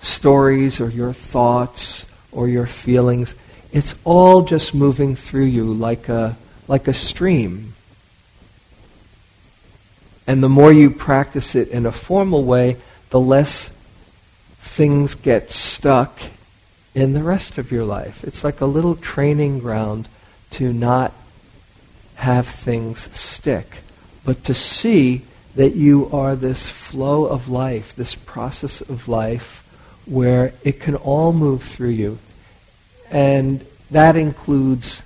stories 0.01 0.81
or 0.81 0.91
your 0.91 1.13
thoughts 1.13 2.05
or 2.33 2.49
your 2.49 2.67
feelings. 2.67 3.35
It's 3.73 3.95
all 4.05 4.43
just 4.43 4.75
moving 4.75 5.17
through 5.17 5.45
you 5.45 5.73
like 5.73 6.09
a, 6.09 6.37
like 6.69 6.89
a 6.89 6.95
stream. 6.95 7.75
And 10.27 10.43
the 10.43 10.49
more 10.49 10.73
you 10.73 10.91
practice 10.91 11.55
it 11.55 11.69
in 11.69 11.87
a 11.87 11.93
formal 11.93 12.45
way, 12.45 12.77
the 13.11 13.21
less 13.21 13.71
things 14.73 15.15
get 15.15 15.51
stuck 15.51 16.19
in 16.95 17.13
the 17.13 17.23
rest 17.23 17.59
of 17.59 17.71
your 17.71 17.85
life. 17.85 18.25
It's 18.25 18.43
like 18.43 18.63
a 18.63 18.67
little 18.67 18.97
training 18.97 19.59
ground 19.59 20.09
to 20.53 20.73
not 20.73 21.13
have 22.15 22.49
things 22.49 23.15
stick, 23.15 23.79
but 24.25 24.45
to 24.45 24.55
see 24.55 25.23
that 25.57 25.75
you 25.75 26.09
are 26.11 26.35
this 26.35 26.67
flow 26.67 27.27
of 27.27 27.51
life, 27.51 27.95
this 27.95 28.15
process 28.15 28.81
of 28.81 29.09
life 29.09 29.59
where 30.07 30.55
it 30.65 30.81
can 30.81 30.97
all 30.97 31.35
move 31.35 31.63
through 31.63 31.91
you. 31.91 32.19
And 33.11 33.67
that 33.91 34.17
includes 34.17 35.03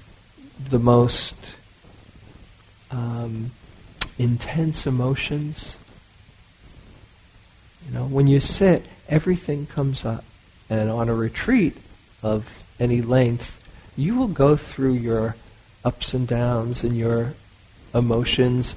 the 0.70 0.78
most 0.78 1.34
um, 2.92 3.50
intense 4.16 4.86
emotions. 4.86 5.76
You 7.86 7.94
know, 7.94 8.04
when 8.06 8.28
you 8.28 8.38
sit, 8.38 8.84
everything 9.08 9.66
comes 9.66 10.04
up. 10.04 10.24
And 10.68 10.90
on 10.90 11.08
a 11.08 11.14
retreat 11.14 11.76
of 12.22 12.64
any 12.80 13.00
length, 13.02 13.62
you 13.96 14.16
will 14.16 14.28
go 14.28 14.56
through 14.56 14.94
your 14.94 15.36
ups 15.84 16.12
and 16.12 16.26
downs 16.26 16.82
and 16.82 16.96
your 16.96 17.34
emotions, 17.94 18.74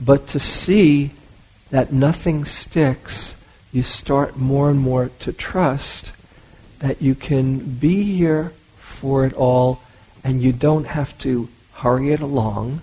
but 0.00 0.26
to 0.28 0.38
see 0.38 1.10
that 1.70 1.92
nothing 1.92 2.44
sticks, 2.44 3.34
you 3.72 3.82
start 3.82 4.36
more 4.36 4.68
and 4.68 4.78
more 4.78 5.10
to 5.20 5.32
trust 5.32 6.12
that 6.80 7.00
you 7.00 7.14
can 7.14 7.58
be 7.58 8.02
here 8.02 8.52
for 8.76 9.24
it 9.24 9.32
all 9.32 9.80
and 10.22 10.42
you 10.42 10.52
don't 10.52 10.86
have 10.86 11.16
to 11.18 11.48
hurry 11.74 12.12
it 12.12 12.20
along. 12.20 12.82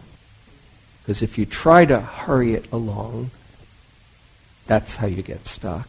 Because 1.02 1.22
if 1.22 1.38
you 1.38 1.46
try 1.46 1.86
to 1.86 2.00
hurry 2.00 2.54
it 2.54 2.72
along, 2.72 3.32
that's 4.68 4.98
how 4.98 5.08
you 5.08 5.22
get 5.22 5.46
stuck. 5.46 5.88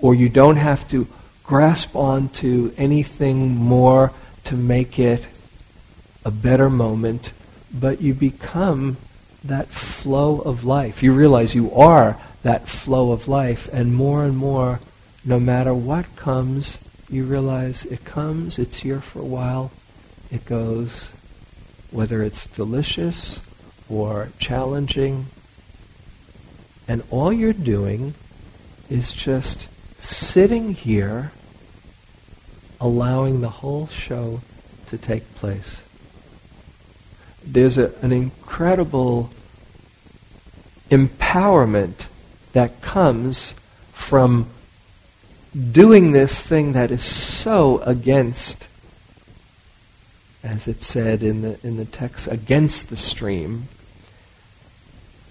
Or 0.00 0.14
you 0.14 0.28
don't 0.28 0.56
have 0.56 0.88
to 0.90 1.06
grasp 1.44 1.94
onto 1.96 2.72
anything 2.76 3.56
more 3.56 4.12
to 4.44 4.56
make 4.56 4.98
it 4.98 5.26
a 6.24 6.30
better 6.30 6.70
moment, 6.70 7.32
but 7.72 8.00
you 8.00 8.14
become 8.14 8.96
that 9.44 9.68
flow 9.68 10.40
of 10.40 10.64
life. 10.64 11.02
You 11.02 11.12
realize 11.12 11.54
you 11.54 11.72
are 11.74 12.18
that 12.42 12.68
flow 12.68 13.12
of 13.12 13.28
life, 13.28 13.68
and 13.72 13.94
more 13.94 14.24
and 14.24 14.36
more, 14.36 14.80
no 15.24 15.38
matter 15.38 15.74
what 15.74 16.16
comes, 16.16 16.78
you 17.08 17.24
realize 17.24 17.84
it 17.84 18.04
comes, 18.04 18.58
it's 18.58 18.78
here 18.78 19.00
for 19.00 19.20
a 19.20 19.24
while, 19.24 19.70
it 20.30 20.44
goes, 20.46 21.10
whether 21.90 22.22
it's 22.22 22.46
delicious 22.46 23.40
or 23.88 24.30
challenging. 24.38 25.26
And 26.86 27.02
all 27.10 27.32
you're 27.32 27.52
doing 27.52 28.14
is 28.88 29.12
just 29.12 29.68
sitting 30.00 30.74
here, 30.74 31.32
allowing 32.80 33.40
the 33.40 33.48
whole 33.48 33.86
show 33.86 34.40
to 34.86 34.98
take 34.98 35.34
place 35.34 35.82
there's 37.44 37.78
a, 37.78 37.92
an 38.02 38.12
incredible 38.12 39.30
empowerment 40.90 42.06
that 42.52 42.80
comes 42.82 43.54
from 43.92 44.46
doing 45.72 46.12
this 46.12 46.38
thing 46.38 46.72
that 46.72 46.90
is 46.90 47.04
so 47.04 47.78
against, 47.82 48.66
as 50.42 50.68
it 50.68 50.82
said 50.82 51.22
in 51.22 51.42
the, 51.42 51.58
in 51.66 51.76
the 51.76 51.84
text, 51.84 52.26
against 52.26 52.90
the 52.90 52.96
stream, 52.96 53.68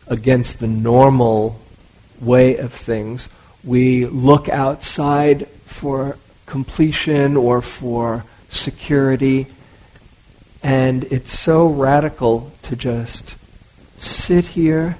against 0.08 0.60
the 0.60 0.68
normal 0.68 1.60
way 2.20 2.58
of 2.58 2.74
things. 2.74 3.30
We 3.64 4.06
look 4.06 4.50
outside 4.50 5.48
for 5.66 6.18
completion 6.46 7.38
or 7.38 7.62
for 7.62 8.24
security 8.50 9.48
and 10.62 11.06
it's 11.06 11.38
so 11.38 11.68
radical 11.68 12.52
to 12.64 12.76
just 12.76 13.36
sit 13.98 14.46
here 14.46 14.98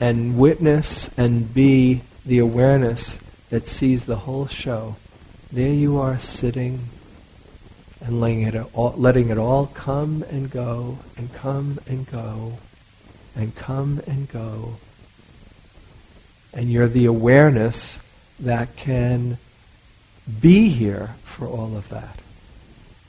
and 0.00 0.36
witness 0.36 1.10
and 1.16 1.52
be 1.54 2.02
the 2.26 2.38
awareness 2.38 3.18
that 3.50 3.68
sees 3.68 4.06
the 4.06 4.16
whole 4.16 4.46
show. 4.46 4.96
There 5.52 5.72
you 5.72 5.98
are 5.98 6.18
sitting 6.18 6.88
and 8.00 8.20
letting 8.20 8.42
it 8.42 8.56
all, 8.72 8.94
letting 8.96 9.28
it 9.28 9.38
all 9.38 9.66
come 9.66 10.24
and 10.28 10.50
go 10.50 10.98
and 11.16 11.32
come 11.32 11.78
and 11.86 12.10
go 12.10 12.54
and 13.36 13.54
come 13.54 14.00
and 14.06 14.28
go. 14.28 14.76
And 16.52 16.70
you're 16.70 16.88
the 16.88 17.06
awareness 17.06 17.98
that 18.38 18.76
can 18.76 19.38
be 20.40 20.68
here 20.68 21.14
for 21.24 21.46
all 21.46 21.76
of 21.76 21.88
that 21.88 22.18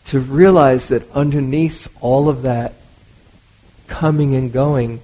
to 0.06 0.20
realize 0.20 0.88
that 0.88 1.10
underneath 1.12 1.88
all 2.02 2.30
of 2.30 2.42
that 2.44 2.74
coming 3.88 4.36
and 4.36 4.52
going, 4.52 5.02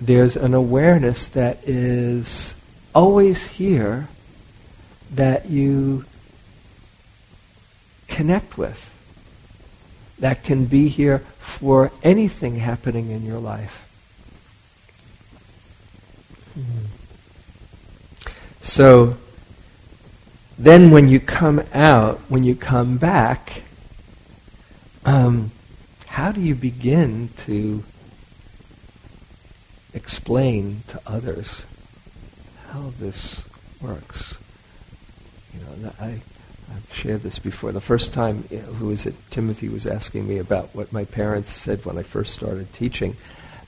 there's 0.00 0.36
an 0.36 0.54
awareness 0.54 1.26
that 1.28 1.58
is 1.68 2.54
always 2.94 3.46
here 3.46 4.08
that 5.14 5.50
you 5.50 6.04
connect 8.08 8.56
with, 8.56 8.94
that 10.18 10.42
can 10.44 10.66
be 10.66 10.88
here 10.88 11.18
for 11.38 11.90
anything 12.02 12.56
happening 12.56 13.10
in 13.10 13.24
your 13.24 13.38
life. 13.38 13.82
Mm-hmm. 16.58 17.05
So 18.66 19.16
then 20.58 20.90
when 20.90 21.08
you 21.08 21.20
come 21.20 21.62
out, 21.72 22.18
when 22.28 22.42
you 22.42 22.56
come 22.56 22.98
back, 22.98 23.62
um, 25.04 25.52
how 26.06 26.32
do 26.32 26.40
you 26.40 26.56
begin 26.56 27.30
to 27.44 27.84
explain 29.94 30.82
to 30.88 31.00
others 31.06 31.64
how 32.70 32.92
this 32.98 33.44
works. 33.80 34.36
You 35.54 35.60
know, 35.60 35.92
I, 36.00 36.20
I've 36.74 36.92
shared 36.92 37.22
this 37.22 37.38
before. 37.38 37.70
The 37.70 37.80
first 37.80 38.12
time, 38.12 38.48
you 38.50 38.58
know, 38.58 38.64
who 38.64 38.88
was 38.88 39.06
it? 39.06 39.14
Timothy 39.30 39.68
was 39.68 39.86
asking 39.86 40.26
me 40.26 40.38
about 40.38 40.74
what 40.74 40.92
my 40.92 41.04
parents 41.04 41.52
said 41.52 41.84
when 41.84 41.96
I 41.96 42.02
first 42.02 42.34
started 42.34 42.72
teaching. 42.72 43.16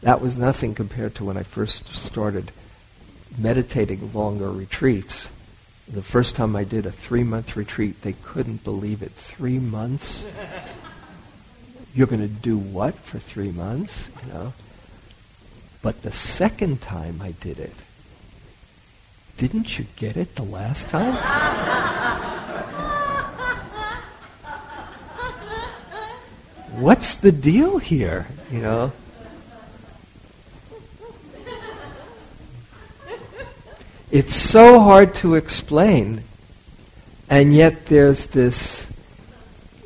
That 0.03 0.21
was 0.21 0.37
nothing 0.37 0.75
compared 0.75 1.15
to 1.15 1.25
when 1.25 1.37
I 1.37 1.45
first 1.45 1.95
started 1.95 2.51
meditating 3.37 4.13
longer 4.13 4.51
retreats. 4.51 5.29
The 5.87 6.03
first 6.03 6.37
time 6.37 6.55
I 6.55 6.65
did 6.65 6.87
a 6.87 6.93
three 6.93 7.25
month 7.25 7.57
retreat, 7.57 8.03
they 8.03 8.13
couldn't 8.13 8.65
believe 8.65 9.03
it. 9.03 9.13
Three 9.13 9.59
months? 9.59 10.25
You're 11.95 12.07
going 12.07 12.21
to 12.21 12.29
do 12.29 12.57
what 12.57 12.95
for 12.95 13.19
three 13.19 13.51
months? 13.51 14.09
You 14.23 14.33
know. 14.33 14.53
But 15.83 16.03
the 16.03 16.13
second 16.13 16.81
time 16.81 17.21
I 17.23 17.33
did 17.33 17.59
it, 17.59 17.75
didn't 19.37 19.79
you 19.79 19.87
get 19.97 20.17
it 20.17 20.35
the 20.35 20.43
last 20.43 20.89
time? 20.91 21.15
What's 26.79 27.17
the 27.17 27.33
deal 27.33 27.79
here? 27.79 28.27
You 28.53 28.61
know? 28.61 28.93
It's 34.11 34.35
so 34.35 34.81
hard 34.81 35.15
to 35.17 35.35
explain, 35.35 36.23
and 37.29 37.55
yet 37.55 37.87
there's 37.87 38.27
this 38.27 38.89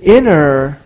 inner 0.00 0.80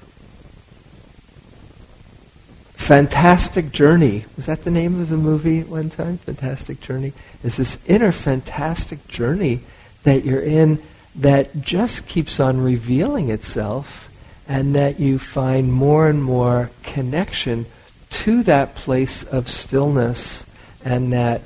fantastic 2.73 3.73
journey. 3.73 4.25
Was 4.37 4.47
that 4.47 4.65
the 4.65 4.71
name 4.71 4.99
of 5.03 5.11
the 5.11 5.19
movie 5.19 5.61
at 5.61 5.69
one 5.69 5.91
time? 5.91 6.17
Fantastic 6.19 6.81
Journey? 6.81 7.13
There's 7.43 7.57
this 7.57 7.77
inner 7.87 8.13
fantastic 8.13 9.07
journey 9.07 9.61
that 10.05 10.25
you're 10.25 10.41
in 10.41 10.81
that 11.17 11.61
just 11.61 12.07
keeps 12.07 12.41
on 12.41 12.63
revealing 12.63 13.29
itself, 13.29 14.09
and 14.49 14.75
that 14.77 14.99
you 14.99 15.19
find 15.19 15.71
more 15.71 16.09
and 16.09 16.23
more 16.23 16.71
connection 16.83 17.67
to 18.09 18.43
that 18.45 18.77
place 18.77 19.25
of 19.25 19.51
stillness 19.51 20.45
and 20.85 21.13
that 21.13 21.43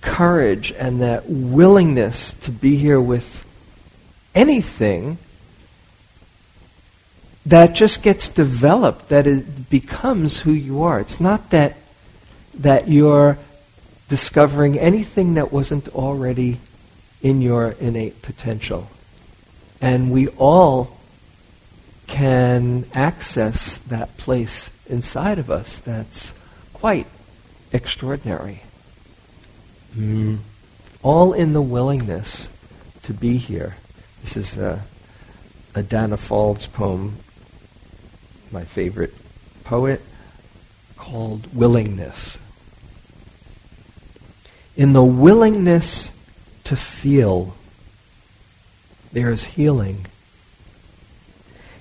courage 0.00 0.72
and 0.72 1.00
that 1.00 1.28
willingness 1.28 2.32
to 2.32 2.50
be 2.50 2.76
here 2.76 3.00
with 3.00 3.44
anything 4.34 5.18
that 7.46 7.74
just 7.74 8.02
gets 8.02 8.28
developed, 8.28 9.08
that 9.08 9.26
it 9.26 9.70
becomes 9.70 10.40
who 10.40 10.52
you 10.52 10.82
are. 10.82 11.00
It's 11.00 11.20
not 11.20 11.50
that, 11.50 11.76
that 12.54 12.88
you're 12.88 13.38
discovering 14.08 14.78
anything 14.78 15.34
that 15.34 15.52
wasn't 15.52 15.88
already 15.88 16.58
in 17.22 17.40
your 17.40 17.72
innate 17.80 18.22
potential. 18.22 18.88
And 19.80 20.10
we 20.10 20.28
all 20.28 20.98
can 22.06 22.84
access 22.92 23.78
that 23.88 24.16
place 24.16 24.70
inside 24.88 25.38
of 25.38 25.50
us 25.50 25.78
that's 25.78 26.32
quite 26.72 27.06
extraordinary. 27.72 28.62
Mm. 29.96 30.38
All 31.02 31.32
in 31.32 31.52
the 31.52 31.62
willingness 31.62 32.48
to 33.02 33.12
be 33.12 33.36
here. 33.36 33.76
This 34.20 34.36
is 34.36 34.58
a, 34.58 34.82
a 35.74 35.82
Danna 35.82 36.16
Faulds 36.16 36.70
poem, 36.70 37.16
my 38.52 38.64
favorite 38.64 39.14
poet, 39.64 40.02
called 40.96 41.54
Willingness. 41.54 42.38
In 44.76 44.92
the 44.92 45.04
willingness 45.04 46.10
to 46.64 46.76
feel, 46.76 47.56
there 49.12 49.30
is 49.30 49.44
healing. 49.44 50.06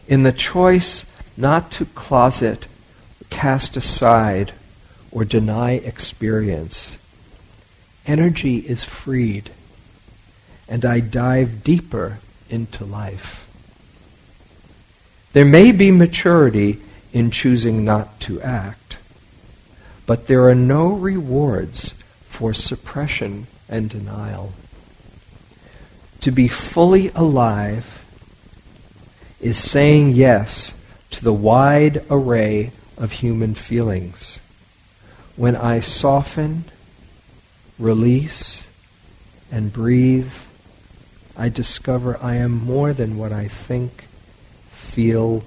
In 0.07 0.23
the 0.23 0.31
choice 0.31 1.05
not 1.37 1.71
to 1.71 1.85
closet, 1.85 2.65
cast 3.29 3.77
aside, 3.77 4.53
or 5.11 5.23
deny 5.25 5.73
experience, 5.73 6.97
energy 8.05 8.57
is 8.57 8.83
freed, 8.83 9.51
and 10.67 10.85
I 10.85 10.99
dive 10.99 11.63
deeper 11.63 12.19
into 12.49 12.85
life. 12.85 13.47
There 15.33 15.45
may 15.45 15.71
be 15.71 15.91
maturity 15.91 16.79
in 17.13 17.31
choosing 17.31 17.85
not 17.85 18.19
to 18.21 18.41
act, 18.41 18.97
but 20.05 20.27
there 20.27 20.47
are 20.47 20.55
no 20.55 20.89
rewards 20.89 21.93
for 22.27 22.53
suppression 22.53 23.47
and 23.67 23.89
denial. 23.89 24.53
To 26.21 26.31
be 26.31 26.47
fully 26.47 27.09
alive 27.09 28.03
is 29.39 29.57
saying 29.57 30.11
yes 30.11 30.73
to 31.11 31.23
the 31.23 31.33
wide 31.33 32.03
array 32.09 32.71
of 32.97 33.13
human 33.13 33.55
feelings. 33.55 34.39
When 35.35 35.55
I 35.55 35.79
soften 35.79 36.65
release, 37.79 38.65
and 39.51 39.73
breathe, 39.73 40.33
I 41.35 41.49
discover 41.49 42.19
I 42.21 42.35
am 42.35 42.51
more 42.51 42.93
than 42.93 43.17
what 43.17 43.31
I 43.31 43.47
think, 43.47 44.05
feel, 44.69 45.43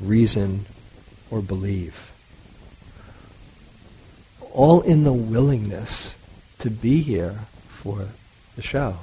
reason, 0.00 0.66
or 1.30 1.40
believe. 1.40 2.12
All 4.52 4.82
in 4.82 5.04
the 5.04 5.12
willingness 5.12 6.14
to 6.58 6.68
be 6.68 7.00
here 7.02 7.46
for 7.68 8.08
the 8.56 8.62
show. 8.62 8.98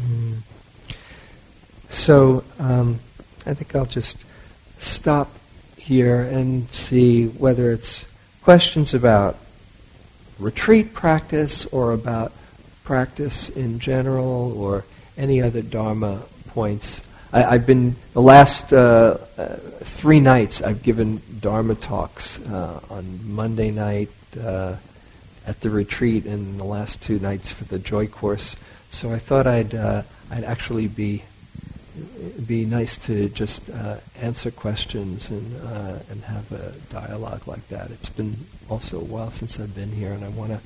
Mm. 0.00 0.38
So 1.90 2.42
um, 2.58 3.00
I 3.44 3.54
think 3.54 3.74
I'll 3.74 3.86
just 3.86 4.18
stop 4.78 5.30
here 5.76 6.20
and 6.20 6.68
see 6.70 7.26
whether 7.26 7.70
it's 7.70 8.06
questions 8.42 8.92
about 8.92 9.36
retreat 10.38 10.94
practice 10.94 11.64
or 11.66 11.92
about 11.92 12.32
practice 12.84 13.48
in 13.48 13.78
general 13.78 14.56
or 14.56 14.84
any 15.16 15.42
other 15.42 15.62
Dharma 15.62 16.22
points. 16.48 17.00
I, 17.32 17.54
have 17.54 17.66
been, 17.66 17.96
the 18.12 18.22
last 18.22 18.72
uh, 18.72 19.18
uh, 19.36 19.56
three 19.80 20.20
nights, 20.20 20.62
I've 20.62 20.82
given 20.82 21.20
Dharma 21.40 21.74
talks 21.74 22.40
uh, 22.46 22.80
on 22.88 23.20
Monday 23.24 23.70
night 23.70 24.10
uh, 24.40 24.76
at 25.46 25.60
the 25.60 25.70
retreat 25.70 26.24
and 26.24 26.58
the 26.58 26.64
last 26.64 27.02
two 27.02 27.18
nights 27.18 27.50
for 27.50 27.64
the 27.64 27.78
Joy 27.78 28.06
Course. 28.06 28.56
So 28.90 29.12
I 29.12 29.18
thought 29.18 29.46
I'd, 29.46 29.74
uh, 29.74 30.02
I'd 30.30 30.44
actually 30.44 30.86
be 30.86 31.24
be 32.46 32.64
nice 32.64 32.96
to 32.98 33.28
just 33.30 33.70
uh, 33.70 33.96
answer 34.20 34.50
questions 34.50 35.30
and 35.30 35.60
uh, 35.62 35.98
and 36.10 36.22
have 36.24 36.50
a 36.52 36.72
dialogue 36.90 37.46
like 37.46 37.66
that. 37.68 37.90
It's 37.90 38.08
been 38.08 38.46
also 38.68 39.00
a 39.00 39.04
while 39.04 39.30
since 39.30 39.58
I've 39.58 39.74
been 39.74 39.92
here, 39.92 40.12
and 40.12 40.24
I 40.24 40.28
want 40.28 40.52
to 40.52 40.58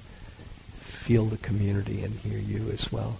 feel 0.81 1.27
the 1.27 1.38
community 1.38 2.03
and 2.03 2.14
hear 2.21 2.38
you 2.38 2.71
as 2.73 2.90
well. 2.93 3.19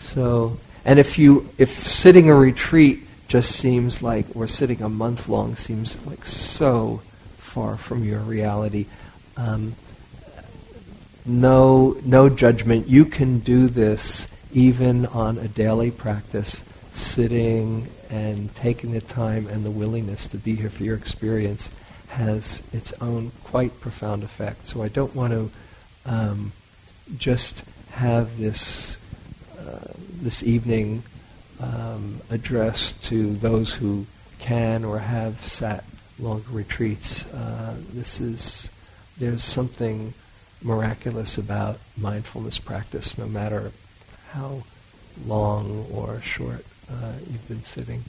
So, 0.00 0.58
and 0.84 0.98
if 0.98 1.18
you 1.18 1.48
if 1.58 1.70
sitting 1.70 2.28
a 2.28 2.34
retreat 2.34 3.06
just 3.28 3.52
seems 3.52 4.02
like 4.02 4.26
or 4.34 4.46
sitting 4.46 4.82
a 4.82 4.88
month 4.88 5.28
long 5.28 5.56
seems 5.56 5.98
like 6.04 6.26
so 6.26 7.00
far 7.38 7.76
from 7.76 8.04
your 8.04 8.20
reality. 8.20 8.86
Um, 9.36 9.74
no, 11.24 11.96
no 12.04 12.28
judgment. 12.28 12.88
You 12.88 13.04
can 13.04 13.38
do 13.38 13.68
this 13.68 14.26
even 14.52 15.06
on 15.06 15.38
a 15.38 15.48
daily 15.48 15.90
practice 15.90 16.62
sitting 16.92 17.88
and 18.10 18.54
taking 18.54 18.92
the 18.92 19.00
time 19.00 19.46
and 19.48 19.64
the 19.64 19.70
willingness 19.70 20.26
to 20.28 20.36
be 20.36 20.54
here 20.54 20.70
for 20.70 20.84
your 20.84 20.96
experience 20.96 21.70
has 22.08 22.62
its 22.72 22.92
own 23.00 23.32
quite 23.44 23.80
profound 23.80 24.22
effect. 24.22 24.66
So 24.66 24.82
I 24.82 24.88
don't 24.88 25.14
want 25.14 25.32
to 25.32 25.50
um, 26.04 26.52
just 27.16 27.62
have 27.92 28.38
this 28.38 28.96
uh, 29.58 29.92
this 30.20 30.42
evening 30.42 31.02
um, 31.60 32.20
addressed 32.30 33.02
to 33.04 33.34
those 33.34 33.74
who 33.74 34.06
can 34.38 34.84
or 34.84 34.98
have 34.98 35.46
sat 35.46 35.84
longer 36.18 36.50
retreats. 36.50 37.24
Uh, 37.32 37.76
this 37.92 38.20
is 38.20 38.68
there's 39.18 39.44
something 39.44 40.14
miraculous 40.62 41.38
about 41.38 41.78
mindfulness 41.96 42.58
practice, 42.58 43.16
no 43.16 43.26
matter 43.26 43.72
how 44.32 44.62
long 45.26 45.86
or 45.92 46.20
short 46.20 46.64
uh, 46.92 47.12
you've 47.30 47.48
been 47.48 47.62
sitting. 47.62 48.04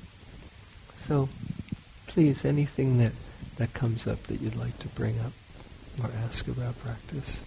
So 1.08 1.30
please, 2.08 2.46
anything 2.46 2.98
that, 3.00 3.14
that 3.58 3.74
comes 3.74 4.08
up 4.08 4.24
that 4.24 4.42
you'd 4.42 4.56
like 4.56 4.78
to 4.80 4.88
bring 4.90 5.20
up 5.20 5.34
or 6.02 6.10
ask 6.26 6.48
about 6.48 6.78
practice. 6.80 7.42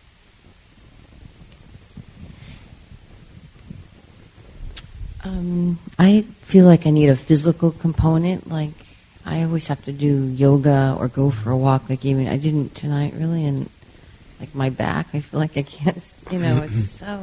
Um, 5.25 5.79
I 5.99 6.23
feel 6.43 6.67
like 6.67 6.87
I 6.87 6.91
need 6.91 7.09
a 7.09 7.17
physical 7.17 7.73
component. 7.73 8.49
Like 8.49 8.71
I 9.25 9.43
always 9.43 9.67
have 9.67 9.85
to 9.87 9.93
do 9.93 10.27
yoga 10.27 10.97
or 10.99 11.09
go 11.09 11.31
for 11.31 11.51
a 11.51 11.57
walk. 11.57 11.89
Like 11.91 12.05
even 12.05 12.29
I 12.29 12.37
didn't 12.37 12.75
tonight 12.77 13.13
really, 13.17 13.45
and 13.45 13.69
like 14.39 14.55
my 14.55 14.71
back. 14.71 15.09
I 15.15 15.21
feel 15.21 15.41
like 15.41 15.57
I 15.57 15.63
can't. 15.63 16.03
You 16.29 16.41
know, 16.41 16.63
it's 16.69 16.91
so 16.99 17.23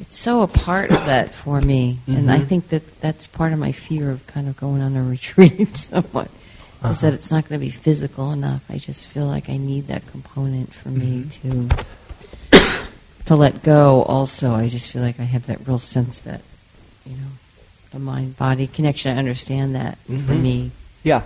it's 0.00 0.18
so 0.18 0.42
a 0.42 0.46
part 0.46 0.90
of 0.90 1.04
that 1.06 1.34
for 1.34 1.60
me, 1.60 1.98
and 2.06 2.30
I 2.30 2.38
Mhm. 2.40 2.46
think 2.48 2.68
that 2.68 3.00
that's 3.00 3.26
part 3.26 3.52
of 3.52 3.58
my 3.58 3.72
fear 3.72 4.10
of 4.10 4.26
kind 4.26 4.48
of 4.48 4.56
going 4.56 4.80
on 4.82 4.96
a 4.96 5.02
retreat 5.16 5.76
somewhat. 5.90 6.26
Is 6.26 6.84
Uh-huh. 6.84 6.92
that 7.02 7.14
it's 7.14 7.30
not 7.32 7.48
going 7.48 7.60
to 7.60 7.64
be 7.66 7.70
physical 7.72 8.30
enough. 8.32 8.62
I 8.70 8.78
just 8.78 9.08
feel 9.08 9.26
like 9.26 9.48
I 9.50 9.56
need 9.56 9.88
that 9.88 10.06
component 10.06 10.72
for 10.72 10.90
me 10.90 11.24
Mm-hmm. 11.42 11.68
to 11.68 11.84
to 13.26 13.36
let 13.36 13.62
go. 13.62 14.02
Also, 14.04 14.54
I 14.54 14.68
just 14.68 14.90
feel 14.90 15.02
like 15.02 15.20
I 15.20 15.24
have 15.24 15.46
that 15.46 15.66
real 15.66 15.78
sense 15.80 16.20
that 16.20 16.40
you 17.04 17.16
know 17.16 17.32
the 17.90 17.98
mind 17.98 18.36
body 18.38 18.66
connection. 18.66 19.14
I 19.14 19.18
understand 19.18 19.74
that 19.74 19.98
for 20.06 20.12
Mhm. 20.12 20.40
me. 20.42 20.70
Yeah. 21.02 21.22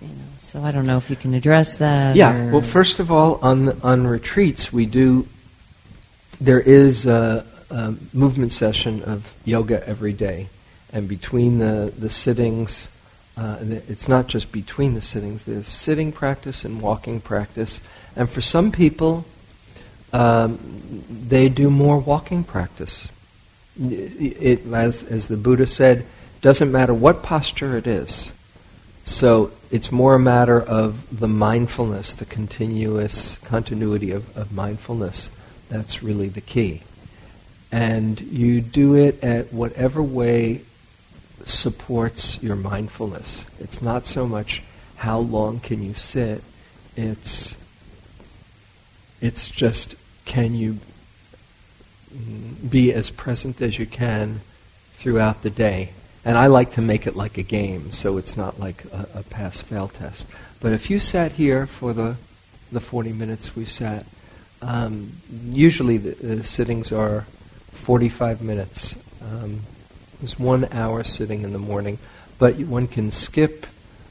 You 0.00 0.08
know, 0.08 0.30
so 0.40 0.62
I 0.62 0.70
don't 0.70 0.86
know 0.86 0.96
if 0.98 1.10
you 1.10 1.16
can 1.16 1.34
address 1.34 1.76
that. 1.78 2.16
Yeah. 2.16 2.50
Well, 2.50 2.60
first 2.62 3.00
of 3.00 3.10
all, 3.10 3.38
on 3.42 3.80
on 3.82 4.06
retreats, 4.06 4.72
we 4.72 4.86
do. 4.86 5.26
There 6.40 6.60
is 6.60 7.04
a, 7.06 7.44
a 7.74 7.94
movement 8.12 8.52
session 8.52 9.02
of 9.02 9.34
yoga 9.44 9.86
every 9.86 10.12
day, 10.12 10.48
and 10.92 11.08
between 11.08 11.58
the 11.58 11.92
the 11.98 12.08
sittings, 12.08 12.88
uh, 13.36 13.58
it's 13.88 14.08
not 14.08 14.28
just 14.28 14.52
between 14.52 14.94
the 14.94 15.02
sittings. 15.02 15.42
There's 15.44 15.66
sitting 15.66 16.12
practice 16.12 16.64
and 16.64 16.80
walking 16.80 17.20
practice, 17.20 17.80
and 18.14 18.30
for 18.30 18.40
some 18.40 18.70
people, 18.70 19.24
um, 20.12 20.58
they 21.28 21.48
do 21.48 21.68
more 21.68 21.98
walking 21.98 22.44
practice. 22.44 23.08
It- 23.80 24.66
as 24.72 25.02
as 25.02 25.26
the 25.26 25.36
Buddha 25.36 25.66
said, 25.66 26.06
doesn't 26.42 26.70
matter 26.70 26.94
what 26.94 27.22
posture 27.22 27.76
it 27.76 27.86
is. 27.86 28.32
So 29.04 29.50
it's 29.70 29.90
more 29.90 30.14
a 30.14 30.18
matter 30.18 30.60
of 30.60 31.18
the 31.20 31.28
mindfulness, 31.28 32.12
the 32.12 32.24
continuous 32.24 33.36
continuity 33.44 34.12
of, 34.12 34.34
of 34.36 34.52
mindfulness. 34.52 35.28
That's 35.68 36.02
really 36.02 36.28
the 36.28 36.40
key. 36.40 36.82
And 37.74 38.20
you 38.20 38.60
do 38.60 38.94
it 38.94 39.24
at 39.24 39.52
whatever 39.52 40.00
way 40.00 40.60
supports 41.44 42.40
your 42.40 42.54
mindfulness. 42.54 43.46
It's 43.58 43.82
not 43.82 44.06
so 44.06 44.28
much 44.28 44.62
how 44.94 45.18
long 45.18 45.58
can 45.58 45.82
you 45.82 45.92
sit, 45.92 46.40
it's 46.96 47.56
it's 49.20 49.50
just 49.50 49.96
can 50.24 50.54
you 50.54 50.78
be 52.70 52.92
as 52.92 53.10
present 53.10 53.60
as 53.60 53.76
you 53.76 53.86
can 53.86 54.42
throughout 54.92 55.42
the 55.42 55.50
day. 55.50 55.90
And 56.24 56.38
I 56.38 56.46
like 56.46 56.70
to 56.74 56.80
make 56.80 57.08
it 57.08 57.16
like 57.16 57.38
a 57.38 57.42
game, 57.42 57.90
so 57.90 58.18
it's 58.18 58.36
not 58.36 58.60
like 58.60 58.84
a, 58.92 59.08
a 59.16 59.22
pass-fail 59.24 59.88
test. 59.88 60.28
But 60.60 60.70
if 60.70 60.90
you 60.90 61.00
sat 61.00 61.32
here 61.32 61.66
for 61.66 61.92
the 61.92 62.14
the 62.70 62.78
40 62.78 63.12
minutes 63.12 63.56
we 63.56 63.64
sat, 63.64 64.06
um, 64.62 65.14
usually 65.42 65.98
the, 65.98 66.14
the 66.14 66.44
sittings 66.44 66.92
are 66.92 67.26
45 67.74 68.42
minutes. 68.42 68.94
Um, 69.22 69.60
one 70.38 70.66
hour 70.72 71.04
sitting 71.04 71.42
in 71.42 71.52
the 71.52 71.58
morning, 71.58 71.98
but 72.38 72.56
one 72.56 72.88
can 72.88 73.10
skip 73.10 73.66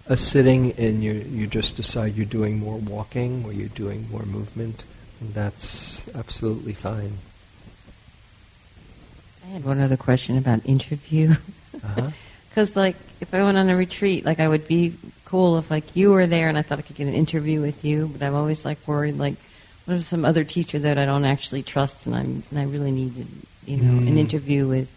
a 0.05 0.15
sitting 0.15 0.73
and 0.73 1.03
you 1.03 1.13
you 1.13 1.47
just 1.47 1.75
decide 1.75 2.15
you're 2.15 2.25
doing 2.25 2.59
more 2.59 2.77
walking 2.77 3.43
or 3.45 3.53
you're 3.53 3.69
doing 3.69 4.07
more 4.11 4.23
movement, 4.23 4.83
and 5.19 5.33
that's 5.33 6.07
absolutely 6.13 6.73
fine. 6.73 7.17
I 9.45 9.47
had 9.47 9.65
one 9.65 9.79
other 9.81 9.97
question 9.97 10.37
about 10.37 10.65
interview. 10.65 11.35
Uh-huh. 11.83 12.09
Because, 12.49 12.75
like, 12.75 12.95
if 13.19 13.33
I 13.33 13.43
went 13.43 13.57
on 13.57 13.67
a 13.71 13.75
retreat, 13.75 14.25
like, 14.25 14.39
I 14.39 14.47
would 14.47 14.67
be 14.67 14.93
cool 15.25 15.57
if, 15.57 15.71
like, 15.71 15.95
you 15.95 16.11
were 16.11 16.27
there 16.27 16.49
and 16.49 16.55
I 16.55 16.61
thought 16.61 16.77
I 16.77 16.83
could 16.83 16.95
get 16.95 17.07
an 17.07 17.15
interview 17.15 17.61
with 17.61 17.83
you. 17.83 18.11
But 18.13 18.21
I'm 18.21 18.35
always, 18.35 18.63
like, 18.63 18.77
worried, 18.87 19.17
like, 19.17 19.33
what 19.85 19.97
if 19.97 20.03
some 20.03 20.23
other 20.23 20.43
teacher 20.43 20.77
that 20.77 20.99
I 20.99 21.05
don't 21.05 21.25
actually 21.25 21.63
trust 21.63 22.05
and 22.05 22.15
I'm 22.15 22.43
and 22.51 22.59
I 22.59 22.65
really 22.65 22.91
needed, 22.91 23.27
you 23.65 23.77
know, 23.77 23.97
an 24.07 24.15
Mm. 24.15 24.17
interview 24.17 24.67
with 24.67 24.87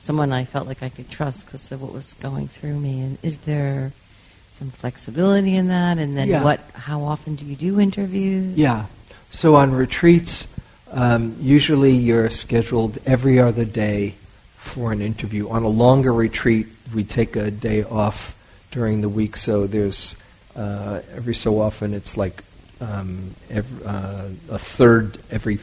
someone 0.00 0.32
I 0.32 0.44
felt 0.44 0.66
like 0.66 0.82
I 0.82 0.88
could 0.90 1.10
trust 1.10 1.46
because 1.46 1.70
of 1.72 1.80
what 1.82 1.92
was 1.92 2.14
going 2.20 2.48
through 2.48 2.78
me. 2.78 3.00
And 3.00 3.18
is 3.22 3.38
there 3.38 3.92
some 4.58 4.70
flexibility 4.70 5.56
in 5.56 5.68
that? 5.68 5.98
And 5.98 6.16
then 6.16 6.28
Yeah. 6.28 6.42
what? 6.42 6.60
How 6.74 7.02
often 7.02 7.34
do 7.36 7.44
you 7.44 7.56
do 7.56 7.80
interviews? 7.80 8.56
Yeah. 8.56 8.86
So 9.30 9.56
on 9.56 9.72
retreats, 9.72 10.46
um, 10.92 11.36
usually 11.40 11.92
you're 11.94 12.30
scheduled 12.30 12.98
every 13.06 13.38
other 13.40 13.64
day 13.64 14.14
for 14.56 14.92
an 14.92 15.00
interview. 15.02 15.48
On 15.48 15.62
a 15.64 15.68
longer 15.68 16.12
retreat, 16.12 16.66
we 16.94 17.02
take 17.04 17.34
a 17.36 17.50
day 17.50 17.82
off 17.82 18.34
during 18.70 19.00
the 19.00 19.08
week, 19.08 19.36
so 19.36 19.66
there's 19.66 20.14
uh, 20.56 21.00
every 21.16 21.34
so 21.34 21.60
often 21.60 21.92
it's 21.94 22.16
like 22.16 22.44
um, 22.80 23.34
ev- 23.50 23.86
uh, 23.86 24.24
a 24.50 24.58
third 24.58 25.18
every. 25.30 25.56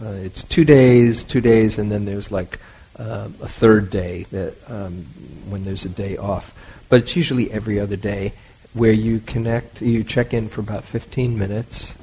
Uh, 0.00 0.10
it's 0.10 0.44
two 0.44 0.64
days, 0.64 1.24
two 1.24 1.40
days, 1.40 1.78
and 1.78 1.90
then 1.90 2.04
there's 2.04 2.30
like 2.30 2.58
uh, 2.98 3.28
a 3.40 3.48
third 3.48 3.90
day 3.90 4.26
that 4.30 4.54
um, 4.70 5.06
when 5.48 5.64
there's 5.64 5.84
a 5.84 5.88
day 5.88 6.16
off. 6.16 6.54
But 6.88 7.00
it's 7.00 7.16
usually 7.16 7.50
every 7.50 7.80
other 7.80 7.96
day 7.96 8.32
where 8.74 8.92
you 8.92 9.20
connect, 9.20 9.80
you 9.80 10.04
check 10.04 10.34
in 10.34 10.48
for 10.48 10.60
about 10.60 10.84
15 10.84 11.38
minutes. 11.38 11.94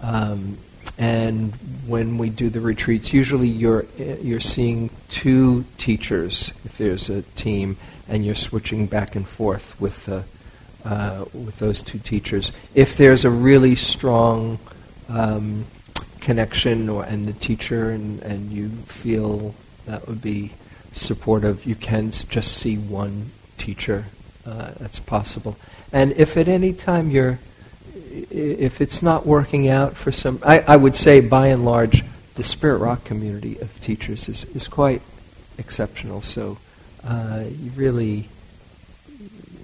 Um, 0.00 0.58
and 0.98 1.52
when 1.86 2.18
we 2.18 2.28
do 2.28 2.50
the 2.50 2.60
retreats, 2.60 3.12
usually 3.12 3.48
you're 3.48 3.86
you're 3.96 4.40
seeing 4.40 4.90
two 5.10 5.64
teachers 5.76 6.52
if 6.64 6.76
there's 6.76 7.08
a 7.08 7.22
team, 7.22 7.76
and 8.08 8.26
you're 8.26 8.34
switching 8.34 8.86
back 8.86 9.14
and 9.14 9.26
forth 9.26 9.80
with 9.80 10.06
the 10.06 10.24
uh, 10.84 11.24
with 11.32 11.58
those 11.60 11.82
two 11.82 11.98
teachers. 11.98 12.50
If 12.74 12.96
there's 12.96 13.24
a 13.24 13.30
really 13.30 13.76
strong 13.76 14.58
um, 15.08 15.66
connection, 16.28 16.90
or 16.90 17.04
and 17.04 17.24
the 17.24 17.32
teacher 17.32 17.90
and 17.90 18.22
and 18.22 18.52
you 18.52 18.68
feel 18.84 19.54
that 19.86 20.06
would 20.06 20.20
be 20.20 20.52
supportive, 20.92 21.64
you 21.64 21.74
can 21.74 22.10
just 22.10 22.50
see 22.58 22.76
one 22.76 23.30
teacher. 23.56 24.04
Uh, 24.44 24.72
that's 24.78 24.98
possible. 24.98 25.56
And 25.90 26.12
if 26.12 26.36
at 26.36 26.46
any 26.46 26.74
time 26.74 27.10
you're 27.10 27.38
if 28.30 28.82
it's 28.82 29.00
not 29.02 29.24
working 29.26 29.68
out 29.68 29.96
for 29.96 30.12
some, 30.12 30.38
I, 30.44 30.58
I 30.74 30.76
would 30.76 30.96
say 30.96 31.20
by 31.20 31.46
and 31.46 31.64
large, 31.64 32.04
the 32.34 32.44
Spirit 32.44 32.78
Rock 32.78 33.04
community 33.04 33.58
of 33.60 33.80
teachers 33.80 34.28
is, 34.28 34.44
is 34.54 34.68
quite 34.68 35.00
exceptional. 35.56 36.20
So 36.20 36.58
uh, 37.04 37.44
you 37.48 37.70
really, 37.72 38.28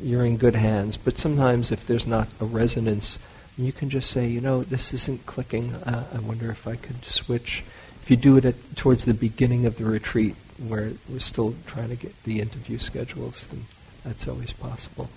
you're 0.00 0.24
in 0.24 0.38
good 0.38 0.55
hands. 0.55 0.96
But 0.96 1.18
sometimes 1.18 1.70
if 1.70 1.87
there's 1.87 2.07
not 2.07 2.29
a 2.40 2.44
resonance, 2.46 3.18
you 3.57 3.73
can 3.73 3.90
just 3.90 4.11
say, 4.11 4.27
you 4.27 4.40
know, 4.40 4.62
this 4.62 4.93
isn't 4.93 5.27
clicking. 5.27 5.75
Uh, 5.75 6.07
I 6.12 6.19
wonder 6.19 6.51
if 6.51 6.67
I 6.67 6.77
could 6.77 7.05
switch. 7.05 7.62
If 8.03 8.11
you 8.11 8.17
do 8.17 8.37
it 8.37 8.45
at, 8.45 8.77
towards 8.77 9.05
the 9.05 9.14
beginning 9.14 9.64
of 9.67 9.77
the 9.77 9.85
retreat, 9.85 10.35
where 10.59 10.93
we're 11.09 11.21
still 11.21 11.55
trying 11.67 11.88
to 11.88 11.97
get 11.97 12.23
the 12.25 12.40
interview 12.40 12.79
schedules, 12.79 13.47
then 13.51 13.67
that's 14.05 14.29
always 14.29 14.53
possible. 14.53 15.09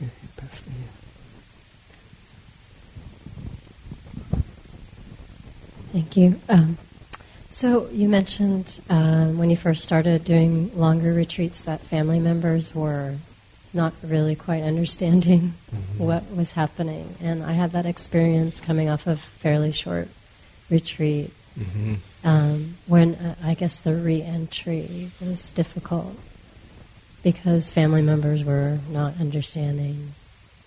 Yeah. 0.00 0.08
Pass 0.36 0.62
uh, 0.62 0.70
Thank 5.92 6.16
you. 6.16 6.40
Um, 6.48 6.78
so 7.50 7.88
you 7.90 8.08
mentioned 8.08 8.80
um, 8.90 9.38
when 9.38 9.50
you 9.50 9.56
first 9.56 9.84
started 9.84 10.24
doing 10.24 10.76
longer 10.76 11.12
retreats 11.12 11.62
that 11.64 11.80
family 11.80 12.18
members 12.18 12.74
were 12.74 13.16
not 13.74 13.92
really 14.02 14.36
quite 14.36 14.62
understanding 14.62 15.54
Mhm. 15.74 15.98
what 15.98 16.22
was 16.34 16.52
happening, 16.52 17.16
and 17.20 17.42
I 17.42 17.52
had 17.52 17.72
that 17.72 17.86
experience 17.86 18.60
coming 18.60 18.88
off 18.88 19.06
of 19.06 19.20
fairly 19.20 19.72
short 19.72 20.08
retreat 20.70 21.32
Mhm. 21.58 21.98
um, 22.24 22.74
when 22.86 23.14
uh, 23.16 23.34
I 23.42 23.54
guess 23.54 23.78
the 23.80 23.94
re-entry 23.94 25.10
was 25.20 25.50
difficult 25.50 26.16
because 27.22 27.70
family 27.70 28.02
members 28.02 28.44
were 28.44 28.78
not 28.90 29.14
understanding 29.20 30.12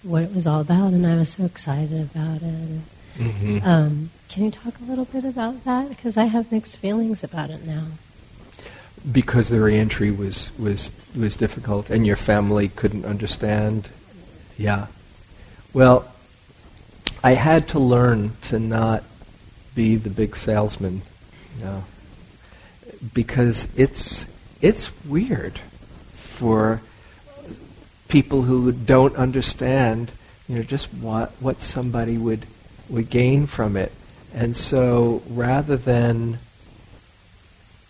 what 0.03 0.23
it 0.23 0.33
was 0.33 0.45
all 0.47 0.61
about, 0.61 0.93
and 0.93 1.05
I 1.05 1.15
was 1.17 1.29
so 1.29 1.45
excited 1.45 2.01
about 2.01 2.41
it. 2.41 2.81
Mhm. 3.17 3.65
Um, 3.65 4.09
can 4.29 4.43
you 4.43 4.51
talk 4.51 4.75
a 4.79 4.89
little 4.89 5.05
bit 5.05 5.23
about 5.25 5.63
that? 5.65 5.89
Because 5.89 6.17
I 6.17 6.25
have 6.25 6.51
mixed 6.51 6.77
feelings 6.77 7.23
about 7.23 7.49
it 7.49 7.65
now. 7.65 7.85
Because 9.11 9.49
the 9.49 9.59
reentry 9.61 10.11
was 10.11 10.51
was 10.57 10.91
was 11.15 11.35
difficult 11.35 11.89
and 11.89 12.05
your 12.05 12.15
family 12.15 12.69
couldn't 12.69 13.05
understand? 13.05 13.89
Yeah. 14.57 14.87
Well 15.73 16.11
i 17.23 17.33
had 17.33 17.67
to 17.67 17.79
learn 17.79 18.31
to 18.43 18.59
not 18.59 19.03
be 19.73 19.95
the 19.95 20.09
big 20.09 20.35
salesman 20.35 21.01
you 21.57 21.65
know 21.65 21.83
because 23.11 23.67
it's 23.75 24.27
it's 24.61 24.91
weird 25.03 25.59
for 26.13 26.79
people 28.07 28.43
who 28.43 28.71
don't 28.71 29.15
understand 29.15 30.11
you 30.47 30.55
know 30.55 30.63
just 30.63 30.93
what 30.93 31.31
what 31.39 31.61
somebody 31.61 32.17
would 32.17 32.45
would 32.89 33.09
gain 33.09 33.45
from 33.47 33.75
it. 33.75 33.91
And 34.33 34.55
so 34.55 35.21
rather 35.27 35.77
than 35.77 36.39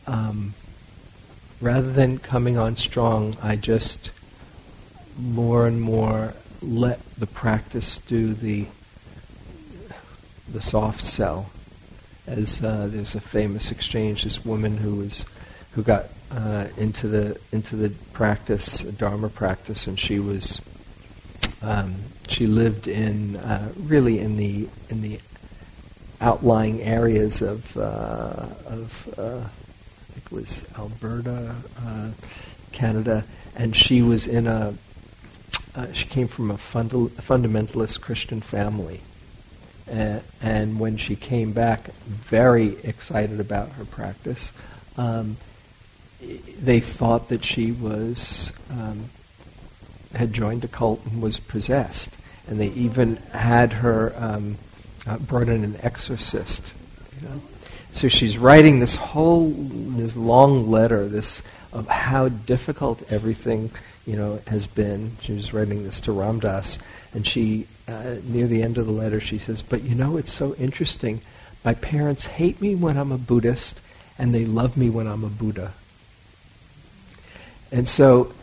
um, 0.05 0.53
rather 1.61 1.91
than 1.91 2.17
coming 2.19 2.57
on 2.57 2.77
strong, 2.77 3.35
I 3.41 3.55
just 3.55 4.11
more 5.17 5.67
and 5.67 5.81
more 5.81 6.33
let 6.61 6.99
the 7.17 7.27
practice 7.27 7.97
do 7.99 8.33
the 8.33 8.67
the 10.51 10.61
soft 10.61 11.01
sell. 11.01 11.49
As 12.25 12.63
uh, 12.63 12.87
there's 12.91 13.15
a 13.15 13.21
famous 13.21 13.71
exchange, 13.71 14.23
this 14.23 14.45
woman 14.45 14.77
who 14.77 14.95
was 14.95 15.25
who 15.71 15.83
got 15.83 16.05
uh, 16.31 16.67
into 16.77 17.07
the 17.07 17.39
into 17.51 17.75
the 17.75 17.89
practice, 18.13 18.79
Dharma 18.79 19.29
practice, 19.29 19.87
and 19.87 19.99
she 19.99 20.19
was 20.19 20.61
um, 21.61 21.95
she 22.27 22.47
lived 22.47 22.87
in 22.87 23.37
uh, 23.37 23.71
really 23.77 24.19
in 24.19 24.37
the 24.37 24.67
in 24.89 25.01
the 25.01 25.19
outlying 26.19 26.81
areas 26.81 27.41
of 27.41 27.77
uh, 27.77 28.45
of 28.65 29.13
uh, 29.17 29.47
was 30.31 30.63
Alberta, 30.77 31.55
uh, 31.85 32.09
Canada, 32.71 33.23
and 33.55 33.75
she 33.75 34.01
was 34.01 34.27
in 34.27 34.47
a 34.47 34.73
uh, 35.75 35.91
she 35.93 36.07
came 36.07 36.27
from 36.27 36.49
a 36.49 36.57
funda- 36.57 37.11
fundamentalist 37.21 38.01
Christian 38.01 38.41
family. 38.41 39.01
Uh, 39.89 40.19
and 40.41 40.79
when 40.79 40.97
she 40.97 41.15
came 41.15 41.53
back, 41.53 41.93
very 42.05 42.77
excited 42.83 43.39
about 43.39 43.69
her 43.73 43.85
practice, 43.85 44.51
um, 44.97 45.37
they 46.59 46.79
thought 46.79 47.29
that 47.29 47.45
she 47.45 47.71
was 47.71 48.51
um, 48.71 49.09
had 50.13 50.33
joined 50.33 50.63
a 50.63 50.67
cult 50.67 51.05
and 51.05 51.21
was 51.21 51.39
possessed, 51.39 52.09
and 52.47 52.59
they 52.59 52.69
even 52.69 53.17
had 53.33 53.73
her 53.73 54.13
um, 54.17 54.57
uh, 55.05 55.17
brought 55.17 55.47
in 55.47 55.63
an 55.63 55.77
exorcist. 55.81 56.73
You 57.21 57.29
know, 57.29 57.41
so 57.91 58.07
she's 58.07 58.37
writing 58.37 58.79
this 58.79 58.95
whole 58.95 59.49
this 59.51 60.15
long 60.15 60.69
letter, 60.69 61.07
this 61.07 61.41
of 61.73 61.87
how 61.87 62.29
difficult 62.29 63.11
everything 63.11 63.71
you 64.05 64.15
know 64.15 64.39
has 64.47 64.67
been. 64.67 65.17
She 65.21 65.33
was 65.33 65.53
writing 65.53 65.83
this 65.83 65.99
to 66.01 66.11
Ram 66.11 66.39
Dass, 66.39 66.77
and 67.13 67.25
she 67.25 67.67
uh, 67.87 68.15
near 68.23 68.47
the 68.47 68.61
end 68.61 68.77
of 68.77 68.85
the 68.85 68.91
letter 68.91 69.19
she 69.19 69.37
says, 69.37 69.61
"But 69.61 69.83
you 69.83 69.95
know, 69.95 70.17
it's 70.17 70.31
so 70.31 70.55
interesting. 70.55 71.21
My 71.65 71.73
parents 71.73 72.25
hate 72.25 72.61
me 72.61 72.75
when 72.75 72.97
I'm 72.97 73.11
a 73.11 73.17
Buddhist, 73.17 73.79
and 74.17 74.33
they 74.33 74.45
love 74.45 74.77
me 74.77 74.89
when 74.89 75.07
I'm 75.07 75.23
a 75.23 75.29
Buddha." 75.29 75.73
And 77.71 77.87
so 77.87 78.33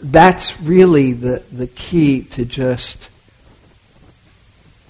that's 0.00 0.60
really 0.60 1.12
the, 1.12 1.42
the 1.50 1.66
key 1.66 2.22
to 2.22 2.44
just 2.44 3.08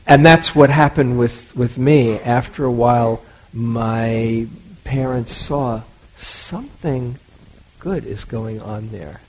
and 0.06 0.24
that's 0.24 0.54
what 0.54 0.70
happened 0.70 1.18
with, 1.18 1.54
with 1.56 1.78
me. 1.78 2.18
After 2.20 2.64
a 2.64 2.70
while, 2.70 3.22
my 3.52 4.46
parents 4.84 5.32
saw 5.32 5.82
something 6.16 7.18
good 7.78 8.04
is 8.04 8.24
going 8.24 8.60
on 8.60 8.88
there. 8.90 9.20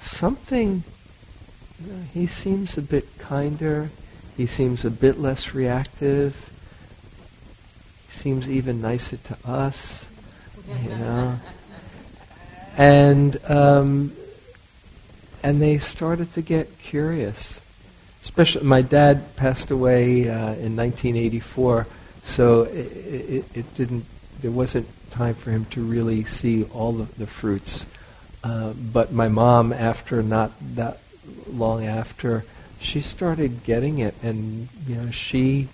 Something, 0.00 0.84
you 1.80 1.92
know, 1.92 2.02
he 2.12 2.26
seems 2.26 2.76
a 2.76 2.82
bit 2.82 3.18
kinder. 3.18 3.90
He 4.36 4.46
seems 4.46 4.84
a 4.84 4.90
bit 4.90 5.18
less 5.18 5.54
reactive. 5.54 6.50
He 8.06 8.12
seems 8.12 8.48
even 8.48 8.80
nicer 8.80 9.16
to 9.16 9.38
us, 9.44 10.06
you 10.82 10.90
know. 10.90 11.38
And 12.76 13.38
um, 13.50 14.12
and 15.42 15.60
they 15.60 15.78
started 15.78 16.32
to 16.34 16.42
get 16.42 16.78
curious. 16.78 17.60
Especially, 18.22 18.64
my 18.64 18.82
dad 18.82 19.34
passed 19.36 19.70
away 19.70 20.28
uh, 20.28 20.54
in 20.54 20.76
1984, 20.76 21.86
so 22.24 22.62
it, 22.62 22.74
it, 22.74 23.44
it, 23.54 23.74
didn't. 23.74 24.04
There 24.40 24.50
wasn't 24.50 24.88
time 25.10 25.34
for 25.34 25.50
him 25.50 25.64
to 25.66 25.82
really 25.82 26.24
see 26.24 26.64
all 26.64 26.92
the, 26.92 27.04
the 27.18 27.26
fruits. 27.26 27.86
Uh, 28.42 28.72
but 28.72 29.12
my 29.12 29.28
mom, 29.28 29.72
after 29.72 30.22
not 30.22 30.52
that 30.74 30.98
long 31.46 31.84
after, 31.84 32.44
she 32.80 33.00
started 33.00 33.64
getting 33.64 33.98
it, 33.98 34.14
and 34.22 34.68
you 34.86 34.96
know, 34.96 35.10
she 35.10 35.68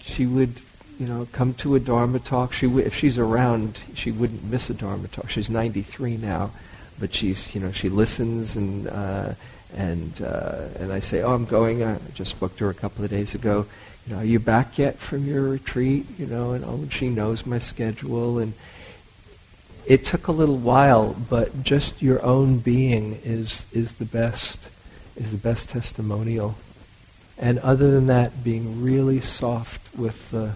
she 0.00 0.26
would 0.26 0.60
you 0.98 1.06
know 1.06 1.28
come 1.32 1.54
to 1.54 1.74
a 1.74 1.80
dharma 1.80 2.18
talk. 2.18 2.52
She 2.52 2.66
w- 2.66 2.84
if 2.84 2.94
she's 2.94 3.18
around, 3.18 3.78
she 3.94 4.10
wouldn't 4.10 4.44
miss 4.44 4.70
a 4.70 4.74
dharma 4.74 5.08
talk. 5.08 5.30
She's 5.30 5.50
93 5.50 6.16
now 6.16 6.50
but 6.96 7.12
she's 7.12 7.52
you 7.52 7.60
know 7.60 7.72
she 7.72 7.88
listens 7.88 8.54
and 8.54 8.86
uh, 8.86 9.34
and 9.76 10.22
uh, 10.22 10.68
and 10.78 10.92
I 10.92 11.00
say, 11.00 11.22
oh, 11.22 11.34
I'm 11.34 11.44
going. 11.44 11.82
I 11.82 11.98
just 12.14 12.30
spoke 12.30 12.56
to 12.56 12.64
her 12.64 12.70
a 12.70 12.74
couple 12.74 13.04
of 13.04 13.10
days 13.10 13.34
ago. 13.34 13.66
You 14.06 14.12
know, 14.12 14.20
are 14.20 14.24
you 14.24 14.38
back 14.38 14.78
yet 14.78 14.98
from 14.98 15.26
your 15.26 15.42
retreat? 15.42 16.06
You 16.18 16.26
know, 16.26 16.52
and 16.52 16.64
oh, 16.64 16.86
she 16.90 17.08
knows 17.08 17.46
my 17.46 17.58
schedule 17.58 18.38
and. 18.38 18.54
It 19.86 20.06
took 20.06 20.28
a 20.28 20.32
little 20.32 20.56
while, 20.56 21.14
but 21.28 21.62
just 21.62 22.00
your 22.00 22.22
own 22.24 22.56
being 22.56 23.20
is 23.22 23.66
is 23.70 23.92
the 23.92 24.06
best 24.06 24.70
is 25.16 25.30
the 25.30 25.36
best 25.36 25.68
testimonial. 25.68 26.56
And 27.36 27.58
other 27.60 27.90
than 27.90 28.06
that, 28.06 28.44
being 28.44 28.82
really 28.82 29.20
soft 29.20 29.94
with, 29.96 30.32
uh, 30.32 30.50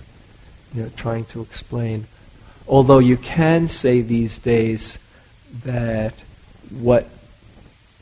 you 0.73 0.83
know, 0.83 0.91
trying 0.97 1.25
to 1.27 1.41
explain. 1.41 2.07
Although 2.67 3.01
you 3.01 3.17
can 3.17 3.69
say 3.69 4.01
these 4.01 4.39
days 4.39 4.99
that 5.65 6.15
what 6.71 7.09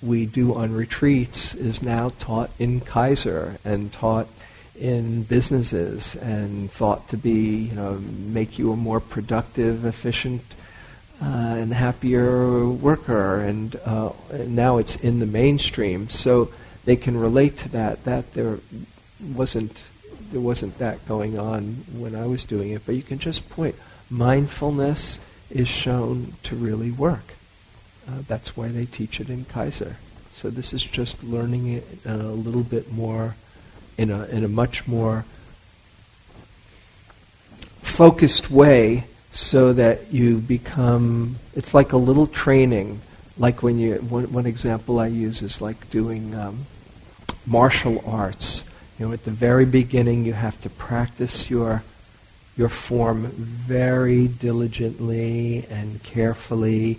we 0.03 0.27
do 0.27 0.55
on 0.55 0.75
retreats 0.75 1.55
is 1.55 1.81
now 1.81 2.13
taught 2.19 2.51
in 2.59 2.81
Kaiser 2.81 3.59
and 3.65 3.93
taught 3.93 4.29
in 4.79 5.23
businesses 5.23 6.15
and 6.17 6.71
thought 6.71 7.09
to 7.09 7.17
be, 7.17 7.69
you 7.69 7.75
know, 7.75 7.99
make 7.99 8.59
you 8.59 8.73
a 8.73 8.77
more 8.77 9.01
productive, 9.01 9.85
efficient, 9.85 10.43
uh, 11.23 11.25
and 11.25 11.73
happier 11.73 12.69
worker. 12.69 13.41
And, 13.41 13.77
uh, 13.85 14.13
and 14.31 14.55
now 14.55 14.79
it's 14.79 14.97
in 14.97 15.21
the 15.21 15.27
mainstream, 15.27 16.11
so 16.11 16.51
they 16.85 16.97
can 16.97 17.17
relate 17.17 17.57
to 17.59 17.69
that. 17.71 18.05
That 18.05 18.35
there 18.35 18.59
wasn't 19.21 19.77
there 20.33 20.41
wasn't 20.41 20.79
that 20.79 21.07
going 21.07 21.39
on 21.39 21.85
when 21.93 22.15
I 22.15 22.27
was 22.27 22.45
doing 22.45 22.71
it, 22.71 22.83
but 22.85 22.95
you 22.95 23.03
can 23.03 23.19
just 23.19 23.49
point. 23.49 23.77
Mindfulness 24.11 25.19
is 25.51 25.69
shown 25.69 26.35
to 26.45 26.57
really 26.57 26.91
work. 26.91 27.35
Uh, 28.09 28.23
that's 28.27 28.57
why 28.57 28.69
they 28.69 28.85
teach 28.85 29.21
it 29.21 29.29
in 29.29 29.45
Kaiser. 29.45 29.97
So 30.33 30.51
this 30.51 30.73
is 30.73 30.85
just 30.85 31.25
learning 31.25 31.73
it 31.73 31.85
a 32.05 32.17
little 32.17 32.63
bit 32.63 32.93
more, 32.93 33.37
in 33.99 34.11
a 34.11 34.25
in 34.27 34.45
a 34.45 34.49
much 34.49 34.87
more 34.87 35.25
focused 37.83 38.51
way, 38.51 39.05
so 39.33 39.73
that 39.73 40.13
you 40.13 40.39
become. 40.39 41.37
It's 41.55 41.75
like 41.75 41.93
a 41.93 41.97
little 41.97 42.27
training. 42.27 43.01
Like 43.39 43.63
when 43.63 43.79
you 43.79 43.97
one, 43.97 44.33
one 44.33 44.47
example 44.47 44.99
I 44.99 45.09
use 45.09 45.43
is 45.43 45.61
like 45.61 45.91
doing 45.91 46.35
um, 46.35 46.67
martial 47.47 48.03
arts. 48.07 48.65
You 48.99 49.07
know, 49.07 49.13
at 49.13 49.25
the 49.25 49.31
very 49.31 49.67
beginning, 49.67 50.25
you 50.25 50.33
have 50.33 50.61
to 50.63 50.71
practice 50.71 51.51
your 51.51 51.83
your 52.57 52.71
form 52.71 53.27
very 53.27 54.27
diligently 54.27 55.67
and 55.69 56.03
carefully 56.03 56.99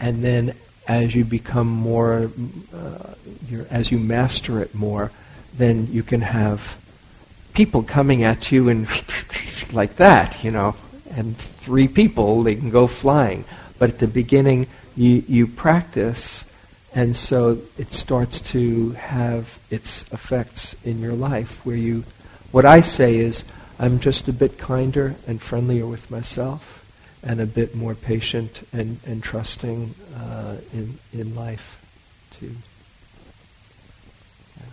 and 0.00 0.24
then 0.24 0.54
as 0.88 1.14
you 1.14 1.24
become 1.24 1.68
more, 1.68 2.30
uh, 2.74 3.14
as 3.68 3.92
you 3.92 3.98
master 3.98 4.60
it 4.60 4.74
more, 4.74 5.12
then 5.60 5.88
you 5.90 6.02
can 6.02 6.20
have 6.20 6.78
people 7.52 7.82
coming 7.82 8.24
at 8.24 8.50
you 8.50 8.68
and 8.68 8.88
like 9.72 9.96
that, 9.96 10.42
you 10.42 10.50
know, 10.50 10.74
and 11.10 11.36
three 11.36 11.88
people, 11.88 12.42
they 12.42 12.54
can 12.54 12.70
go 12.70 12.86
flying. 12.86 13.44
But 13.78 13.90
at 13.90 13.98
the 13.98 14.06
beginning, 14.06 14.66
you, 14.96 15.24
you 15.26 15.46
practice, 15.46 16.44
and 16.94 17.16
so 17.16 17.58
it 17.78 17.92
starts 17.92 18.40
to 18.52 18.90
have 18.92 19.58
its 19.70 20.02
effects 20.12 20.74
in 20.84 21.00
your 21.00 21.14
life 21.14 21.64
where 21.64 21.76
you, 21.76 22.04
what 22.50 22.64
I 22.64 22.80
say 22.80 23.16
is, 23.16 23.44
I'm 23.78 23.98
just 23.98 24.28
a 24.28 24.32
bit 24.32 24.58
kinder 24.58 25.16
and 25.26 25.40
friendlier 25.40 25.86
with 25.86 26.10
myself 26.10 26.80
and 27.22 27.40
a 27.40 27.46
bit 27.46 27.74
more 27.74 27.94
patient 27.94 28.66
and, 28.72 28.98
and 29.06 29.22
trusting 29.22 29.94
uh, 30.16 30.56
in, 30.72 30.98
in 31.12 31.34
life 31.34 31.80
too. 32.30 32.54
Yeah. 34.58 34.64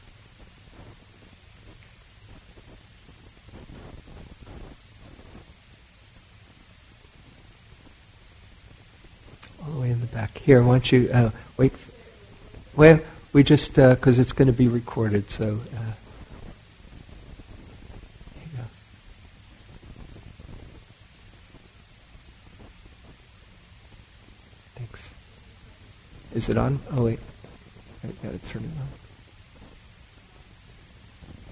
All 9.66 9.72
the 9.74 9.80
way 9.80 9.87
in 9.98 10.02
the 10.02 10.08
back. 10.08 10.38
Here, 10.38 10.62
why 10.62 10.74
don't 10.74 10.92
you 10.92 11.10
uh, 11.12 11.32
wait? 11.58 11.74
Well, 12.76 13.00
we 13.34 13.44
just, 13.44 13.76
because 13.76 14.20
uh, 14.20 14.22
it's 14.22 14.32
going 14.32 14.48
to 14.48 14.54
be 14.54 14.68
recorded, 14.68 15.30
so. 15.30 15.62
Uh, 15.76 15.94
Is 26.34 26.50
it 26.50 26.58
on? 26.58 26.80
Oh, 26.92 27.06
wait. 27.06 27.20
I 28.04 28.08
got 28.22 28.32
to 28.32 28.40
turn 28.48 28.64
it 28.64 28.72
on. 28.80 28.88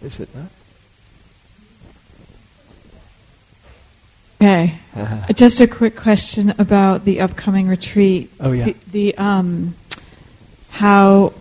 Is 0.05 0.19
it 0.19 0.35
not? 0.35 0.49
Okay. 4.45 4.75
Uh-huh. 4.95 5.27
Just 5.33 5.59
a 5.61 5.67
quick 5.67 5.95
question 5.95 6.53
about 6.59 7.03
the 7.05 7.21
upcoming 7.21 7.67
retreat. 7.67 8.31
Oh, 8.39 8.51
yeah. 8.51 8.65
The, 8.65 8.75
the 8.91 9.17
um, 9.17 9.75
how 10.69 11.33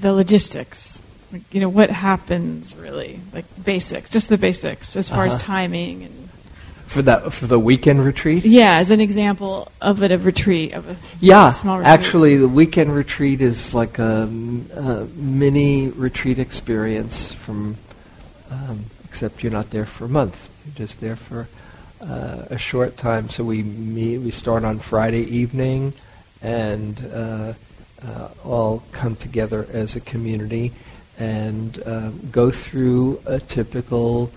the 0.00 0.12
logistics. 0.12 1.00
Like, 1.32 1.42
you 1.52 1.60
know, 1.60 1.68
what 1.68 1.90
happens 1.90 2.76
really? 2.76 3.18
Like 3.32 3.44
basics, 3.64 4.08
just 4.10 4.28
the 4.28 4.38
basics 4.38 4.94
as 4.94 5.08
far 5.08 5.24
as 5.26 5.34
Uh-huh. 5.34 5.42
timing 5.42 6.04
and 6.04 6.28
For 6.86 7.02
that 7.02 7.32
for 7.32 7.46
the 7.48 7.58
weekend 7.58 8.04
retreat? 8.04 8.44
yeah, 8.44 8.76
as 8.76 8.92
an 8.92 9.00
example 9.00 9.72
of 9.80 10.02
it, 10.04 10.12
a 10.12 10.18
retreat 10.18 10.74
of 10.74 10.88
a 10.88 10.96
Yeah, 11.20 11.50
small 11.50 11.78
retreat. 11.78 11.90
actually, 11.98 12.36
the 12.36 12.46
weekend 12.46 12.94
retreat 12.94 13.40
is 13.40 13.74
like 13.74 13.98
a 13.98 14.28
mini 14.30 15.88
retreat 15.88 16.38
experience. 16.38 17.32
From 17.32 17.78
um, 18.50 18.84
except 19.04 19.42
you're 19.42 19.50
not 19.50 19.70
there 19.70 19.86
for 19.86 20.04
a 20.04 20.08
month; 20.08 20.48
you're 20.64 20.86
just 20.86 21.00
there 21.00 21.16
for 21.16 21.48
uh, 22.04 22.46
a 22.50 22.58
short 22.58 22.96
time. 22.96 23.28
So 23.28 23.44
we 23.44 23.62
meet. 23.62 24.18
We 24.18 24.30
start 24.30 24.64
on 24.64 24.78
Friday 24.78 25.22
evening, 25.22 25.94
and 26.42 27.02
uh, 27.12 27.54
uh, 28.06 28.28
all 28.44 28.82
come 28.92 29.16
together 29.16 29.66
as 29.72 29.96
a 29.96 30.00
community 30.00 30.72
and 31.18 31.82
uh, 31.86 32.10
go 32.30 32.50
through 32.50 33.20
a 33.26 33.38
typical 33.40 34.30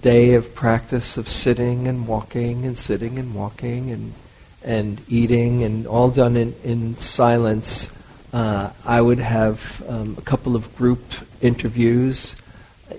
day 0.00 0.34
of 0.34 0.54
practice 0.54 1.16
of 1.16 1.28
sitting 1.28 1.88
and 1.88 2.06
walking 2.06 2.64
and 2.64 2.76
sitting 2.78 3.18
and 3.18 3.34
walking 3.34 3.90
and 3.90 4.14
and 4.64 5.00
eating 5.08 5.62
and 5.62 5.86
all 5.86 6.10
done 6.10 6.36
in, 6.36 6.54
in 6.64 6.98
silence. 6.98 7.88
Uh, 8.32 8.70
I 8.84 9.00
would 9.00 9.20
have 9.20 9.82
um, 9.88 10.16
a 10.18 10.22
couple 10.22 10.56
of 10.56 10.74
group 10.76 11.00
interviews. 11.40 12.34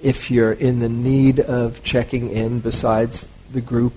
If 0.02 0.32
you're 0.32 0.54
in 0.54 0.80
the 0.80 0.90
need 0.90 1.42
of 1.42 1.84
checking 1.84 2.30
in 2.30 2.62
besides 2.62 3.26
the 3.52 3.62
group, 3.62 3.94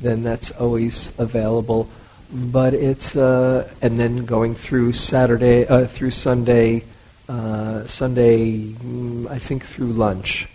then 0.00 0.22
that's 0.22 0.50
always 0.52 1.12
available. 1.18 1.88
But 2.30 2.74
it's 2.74 3.16
uh, 3.16 3.70
and 3.80 3.98
then 3.98 4.26
going 4.26 4.54
through 4.54 4.92
Saturday 4.92 5.66
uh, 5.66 5.86
through 5.86 6.10
Sunday, 6.10 6.84
uh, 7.28 7.86
Sunday 7.86 8.72
mm, 8.72 9.26
I 9.28 9.38
think 9.38 9.64
through 9.64 9.92
lunch. 9.92 10.48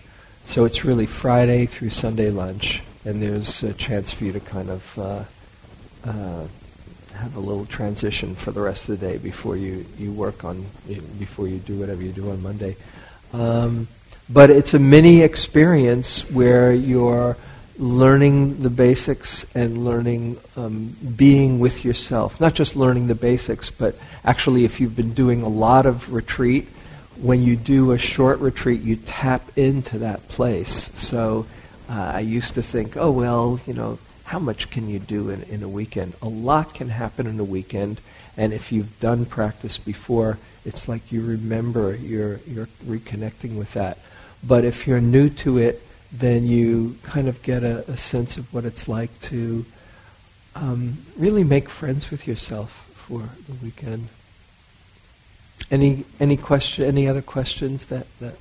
So 0.46 0.66
it's 0.66 0.84
really 0.84 1.06
Friday 1.06 1.66
through 1.66 1.90
Sunday 1.90 2.30
lunch, 2.30 2.82
and 3.04 3.20
there's 3.20 3.62
a 3.62 3.72
chance 3.72 4.12
for 4.12 4.24
you 4.24 4.32
to 4.32 4.40
kind 4.40 4.70
of 4.70 4.98
uh, 4.98 5.24
uh, 6.04 6.46
have 7.14 7.36
a 7.36 7.40
little 7.40 7.66
transition 7.66 8.34
for 8.34 8.50
the 8.52 8.60
rest 8.60 8.88
of 8.88 8.98
the 8.98 9.06
day 9.06 9.16
before 9.18 9.56
you, 9.56 9.86
you 9.98 10.12
work 10.12 10.44
on 10.44 10.66
before 11.18 11.48
you 11.48 11.58
do 11.58 11.78
whatever 11.78 12.02
you 12.02 12.12
do 12.12 12.30
on 12.30 12.42
Monday. 12.42 12.76
Um, 13.32 13.88
but 14.28 14.50
it's 14.50 14.74
a 14.74 14.78
mini 14.78 15.20
experience 15.20 16.28
where 16.30 16.72
you're 16.72 17.36
learning 17.76 18.62
the 18.62 18.70
basics 18.70 19.44
and 19.54 19.84
learning 19.84 20.38
um, 20.56 20.96
being 21.16 21.58
with 21.58 21.84
yourself. 21.84 22.40
Not 22.40 22.54
just 22.54 22.76
learning 22.76 23.08
the 23.08 23.14
basics, 23.14 23.70
but 23.70 23.96
actually, 24.24 24.64
if 24.64 24.80
you've 24.80 24.96
been 24.96 25.14
doing 25.14 25.42
a 25.42 25.48
lot 25.48 25.86
of 25.86 26.12
retreat, 26.12 26.68
when 27.16 27.42
you 27.42 27.56
do 27.56 27.92
a 27.92 27.98
short 27.98 28.38
retreat, 28.40 28.80
you 28.80 28.96
tap 28.96 29.56
into 29.56 29.98
that 29.98 30.26
place. 30.28 30.90
So 30.94 31.46
uh, 31.88 32.12
I 32.14 32.20
used 32.20 32.54
to 32.54 32.62
think, 32.62 32.96
oh, 32.96 33.10
well, 33.10 33.60
you 33.66 33.74
know, 33.74 33.98
how 34.24 34.38
much 34.38 34.70
can 34.70 34.88
you 34.88 34.98
do 34.98 35.30
in, 35.30 35.42
in 35.44 35.62
a 35.62 35.68
weekend? 35.68 36.14
A 36.22 36.28
lot 36.28 36.74
can 36.74 36.88
happen 36.88 37.26
in 37.26 37.38
a 37.38 37.44
weekend, 37.44 38.00
and 38.36 38.52
if 38.52 38.72
you've 38.72 38.98
done 39.00 39.26
practice 39.26 39.78
before, 39.78 40.38
it's 40.64 40.88
like 40.88 41.12
you 41.12 41.20
remember, 41.20 41.94
you're, 41.94 42.40
you're 42.46 42.68
reconnecting 42.86 43.56
with 43.56 43.74
that. 43.74 43.98
But 44.42 44.64
if 44.64 44.86
you're 44.86 45.00
new 45.00 45.28
to 45.30 45.58
it, 45.58 45.82
then 46.18 46.46
you 46.46 46.96
kind 47.02 47.26
of 47.26 47.42
get 47.42 47.64
a, 47.64 47.90
a 47.90 47.96
sense 47.96 48.36
of 48.36 48.52
what 48.54 48.64
it's 48.64 48.88
like 48.88 49.20
to 49.22 49.64
um, 50.54 50.98
really 51.16 51.42
make 51.42 51.68
friends 51.68 52.10
with 52.10 52.26
yourself 52.28 52.88
for 52.94 53.18
the 53.48 53.54
weekend. 53.62 54.08
Any 55.70 56.04
any 56.20 56.36
question? 56.36 56.84
Any 56.84 57.08
other 57.08 57.22
questions 57.22 57.86
that 57.86 58.06
that? 58.20 58.34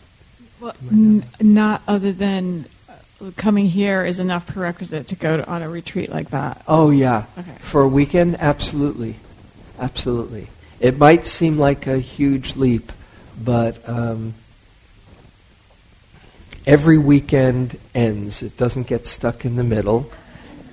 Well, 0.59 0.75
n- 0.91 1.23
not 1.41 1.81
other 1.87 2.11
than 2.11 2.65
uh, 2.89 3.31
coming 3.37 3.65
here 3.67 4.03
is 4.05 4.19
enough 4.19 4.45
prerequisite 4.47 5.07
to 5.07 5.15
go 5.15 5.37
to, 5.37 5.47
on 5.49 5.61
a 5.61 5.69
retreat 5.69 6.09
like 6.09 6.29
that. 6.29 6.63
Oh 6.67 6.89
yeah, 6.91 7.25
Okay. 7.37 7.55
for 7.59 7.81
a 7.81 7.87
weekend, 7.87 8.37
absolutely, 8.39 9.15
absolutely. 9.79 10.49
It 10.79 10.97
might 10.97 11.25
seem 11.25 11.57
like 11.57 11.87
a 11.87 11.97
huge 11.99 12.55
leap, 12.55 12.91
but 13.41 13.87
um, 13.87 14.33
every 16.65 16.97
weekend 16.97 17.77
ends. 17.93 18.41
It 18.41 18.57
doesn't 18.57 18.87
get 18.87 19.05
stuck 19.05 19.45
in 19.45 19.55
the 19.55 19.63
middle, 19.63 20.09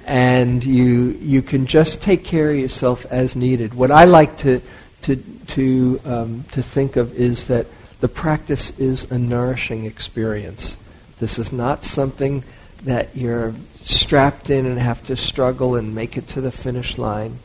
and 0.06 0.62
you 0.64 1.18
you 1.20 1.42
can 1.42 1.66
just 1.66 2.02
take 2.02 2.24
care 2.24 2.50
of 2.50 2.58
yourself 2.58 3.06
as 3.06 3.36
needed. 3.36 3.74
What 3.74 3.90
I 3.90 4.04
like 4.04 4.36
to 4.38 4.60
to 5.02 5.16
to 5.48 6.00
um, 6.04 6.44
to 6.52 6.62
think 6.62 6.96
of 6.96 7.14
is 7.14 7.46
that 7.46 7.66
the 8.00 8.08
practice 8.08 8.70
is 8.78 9.10
a 9.10 9.18
nourishing 9.18 9.84
experience. 9.84 10.76
This 11.18 11.38
is 11.38 11.52
not 11.52 11.84
something 11.84 12.44
that 12.84 13.14
you're 13.14 13.54
strapped 13.82 14.48
in 14.48 14.64
and 14.64 14.78
have 14.78 15.04
to 15.06 15.16
struggle 15.16 15.74
and 15.74 15.94
make 15.94 16.16
it 16.16 16.26
to 16.28 16.40
the 16.40 16.50
finish 16.50 16.96
line. 16.96 17.38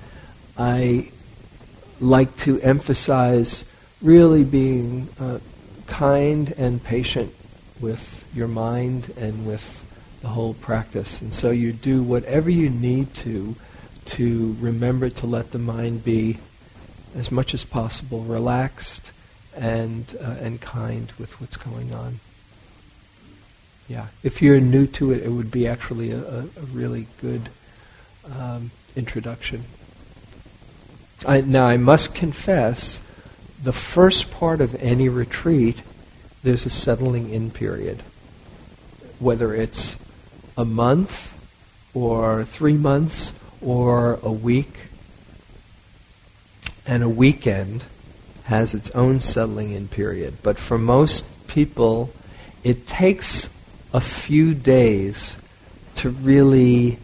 I 0.57 1.11
like 1.99 2.35
to 2.37 2.61
emphasize 2.61 3.65
really 4.01 4.45
being 4.45 5.09
uh, 5.19 5.39
kind 5.87 6.53
and 6.57 6.81
patient 6.81 7.33
with 7.79 8.27
your 8.33 8.47
mind 8.47 9.13
and 9.17 9.45
with 9.45 9.85
the 10.21 10.29
whole 10.29 10.53
practice. 10.55 11.21
And 11.21 11.33
so 11.33 11.51
you 11.51 11.73
do 11.73 12.01
whatever 12.01 12.49
you 12.49 12.69
need 12.69 13.13
to 13.15 13.55
to 14.05 14.55
remember 14.59 15.09
to 15.09 15.25
let 15.25 15.51
the 15.51 15.59
mind 15.59 16.03
be 16.03 16.37
as 17.15 17.31
much 17.31 17.53
as 17.53 17.63
possible 17.63 18.21
relaxed 18.21 19.11
and 19.55 20.15
uh, 20.21 20.35
and 20.41 20.61
kind 20.61 21.11
with 21.17 21.39
what's 21.39 21.57
going 21.57 21.93
on. 21.93 22.19
Yeah, 23.87 24.07
if 24.23 24.41
you're 24.41 24.59
new 24.59 24.87
to 24.87 25.11
it, 25.11 25.23
it 25.23 25.29
would 25.29 25.51
be 25.51 25.67
actually 25.67 26.11
a, 26.11 26.19
a, 26.19 26.43
really 26.73 27.05
good 27.21 27.49
um, 28.25 28.71
introduction. 28.95 29.65
I, 31.27 31.41
now, 31.41 31.67
I 31.67 31.77
must 31.77 32.15
confess, 32.15 32.99
the 33.61 33.71
first 33.71 34.31
part 34.31 34.59
of 34.59 34.73
any 34.81 35.07
retreat, 35.07 35.83
there's 36.45 36.65
a 36.65 36.69
settling 36.69 37.29
in 37.29 37.49
period. 37.49 38.03
Whether 39.17 39.55
it's 39.55 39.97
a 40.55 40.63
month, 40.63 41.35
or 41.95 42.43
three 42.45 42.77
months, 42.77 43.33
or 43.61 44.19
a 44.21 44.31
week, 44.31 44.77
and 46.85 47.01
a 47.01 47.09
weekend 47.09 47.85
has 48.43 48.75
its 48.75 48.91
own 48.91 49.21
settling 49.21 49.71
in 49.71 49.87
period. 49.87 50.37
But 50.43 50.59
for 50.59 50.77
most 50.77 51.23
people, 51.47 52.13
it 52.63 52.85
takes 52.85 53.49
a 53.91 53.99
few 53.99 54.53
days 54.53 55.37
to 55.95 56.11
really 56.11 56.99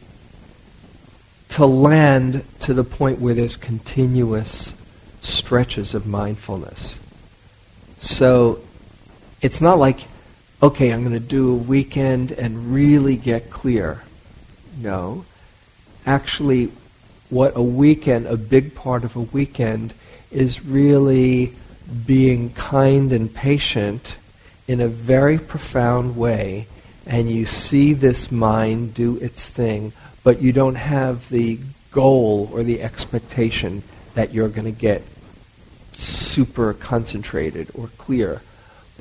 to 1.50 1.66
land 1.66 2.46
to 2.60 2.76
the 2.76 2.84
point 2.84 3.20
where 3.20 3.34
there's 3.34 3.56
continuous 3.56 4.76
stretches 5.22 5.96
of 5.96 6.06
mindfulness. 6.06 7.00
So 8.02 8.62
it's 9.42 9.62
not 9.62 9.78
like, 9.78 10.02
okay, 10.62 10.92
I'm 10.92 11.02
going 11.02 11.14
to 11.14 11.20
do 11.20 11.52
a 11.52 11.56
weekend 11.56 12.32
and 12.32 12.74
really 12.74 13.18
get 13.18 13.50
clear. 13.50 14.04
No. 14.78 15.26
Actually, 16.06 16.72
what 17.30 17.54
a 17.56 17.62
weekend, 17.62 18.28
a 18.28 18.38
big 18.38 18.76
part 18.76 19.04
of 19.04 19.16
a 19.16 19.22
weekend, 19.22 19.94
is 20.32 20.66
really 20.66 21.54
being 22.06 22.54
kind 22.54 23.12
and 23.12 23.34
patient 23.34 24.16
in 24.68 24.80
a 24.80 24.88
very 24.88 25.38
profound 25.38 26.16
way, 26.16 26.68
and 27.06 27.30
you 27.30 27.46
see 27.46 27.94
this 27.94 28.32
mind 28.32 28.94
do 28.94 29.18
its 29.18 29.48
thing, 29.48 29.92
but 30.24 30.42
you 30.42 30.54
don't 30.54 30.76
have 30.76 31.30
the 31.30 31.60
goal 31.92 32.50
or 32.54 32.64
the 32.64 32.82
expectation 32.82 33.84
that 34.14 34.34
you're 34.34 34.48
going 34.48 34.66
to 34.66 34.72
get 34.72 35.02
super 35.94 36.74
concentrated 36.74 37.70
or 37.74 37.88
clear. 37.98 38.42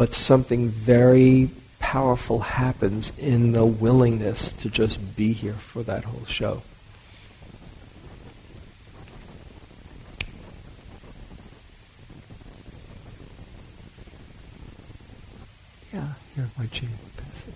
But 0.01 0.15
something 0.15 0.71
very 0.71 1.51
powerful 1.79 2.39
happens 2.39 3.13
in 3.19 3.53
the 3.53 3.67
willingness 3.67 4.51
to 4.51 4.71
just 4.71 5.15
be 5.15 5.35
here 5.35 5.53
for 5.53 5.83
that 5.83 6.05
whole 6.05 6.25
show. 6.25 6.63
Yeah, 15.93 16.15
here, 16.35 16.49
my 16.57 16.65
Jean, 16.65 16.89
pass 17.19 17.45
it. 17.47 17.55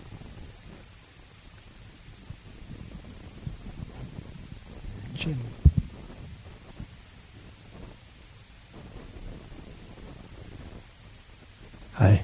Jim. 5.15 5.39
Hi. 11.95 12.21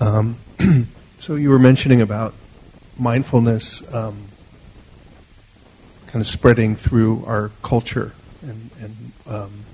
Um, 0.00 0.36
so 1.18 1.34
you 1.34 1.50
were 1.50 1.58
mentioning 1.58 2.00
about 2.00 2.34
mindfulness 2.98 3.82
um, 3.94 4.28
kind 6.06 6.20
of 6.20 6.26
spreading 6.26 6.76
through 6.76 7.24
our 7.26 7.50
culture 7.62 8.12
and, 8.42 8.70
and 8.80 9.12
um, 9.26 9.64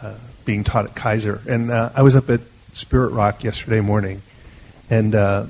uh, 0.00 0.14
being 0.44 0.64
taught 0.64 0.84
at 0.84 0.94
Kaiser. 0.94 1.40
And 1.48 1.70
uh, 1.70 1.90
I 1.94 2.02
was 2.02 2.14
up 2.14 2.30
at 2.30 2.40
Spirit 2.72 3.10
Rock 3.10 3.42
yesterday 3.42 3.80
morning, 3.80 4.22
and 4.88 5.14
uh, 5.14 5.46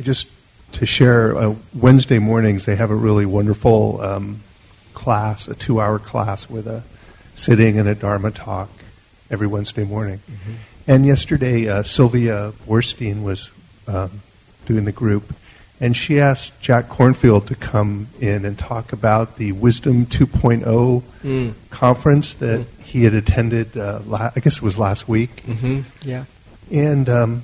just 0.00 0.28
to 0.72 0.86
share, 0.86 1.36
uh, 1.36 1.54
Wednesday 1.74 2.18
mornings 2.18 2.66
they 2.66 2.76
have 2.76 2.90
a 2.90 2.94
really 2.94 3.24
wonderful 3.24 4.00
um, 4.00 4.42
class, 4.92 5.48
a 5.48 5.54
two-hour 5.54 5.98
class 5.98 6.50
with 6.50 6.66
a 6.66 6.82
sitting 7.34 7.78
and 7.78 7.88
a 7.88 7.94
Dharma 7.94 8.30
talk 8.30 8.68
every 9.30 9.46
Wednesday 9.46 9.84
morning. 9.84 10.18
Mm-hmm. 10.30 10.52
And 10.86 11.04
yesterday, 11.04 11.68
uh, 11.68 11.82
Sylvia 11.82 12.52
Boorstein 12.66 13.22
was 13.24 13.50
um, 13.88 14.20
doing 14.66 14.84
the 14.84 14.92
group, 14.92 15.34
and 15.80 15.96
she 15.96 16.20
asked 16.20 16.60
Jack 16.60 16.88
Kornfield 16.88 17.46
to 17.48 17.54
come 17.56 18.08
in 18.20 18.44
and 18.44 18.56
talk 18.58 18.92
about 18.92 19.36
the 19.36 19.52
Wisdom 19.52 20.06
2.0 20.06 21.02
Mm. 21.24 21.54
conference 21.70 22.34
that 22.34 22.66
he 22.84 23.02
had 23.04 23.14
attended. 23.14 23.76
Uh, 23.76 24.00
la- 24.06 24.30
I 24.36 24.40
guess 24.40 24.58
it 24.58 24.62
was 24.62 24.78
last 24.78 25.08
week, 25.08 25.42
Mm-hmm. 25.46 25.80
Yeah. 26.08 26.24
and 26.70 27.08
um, 27.08 27.42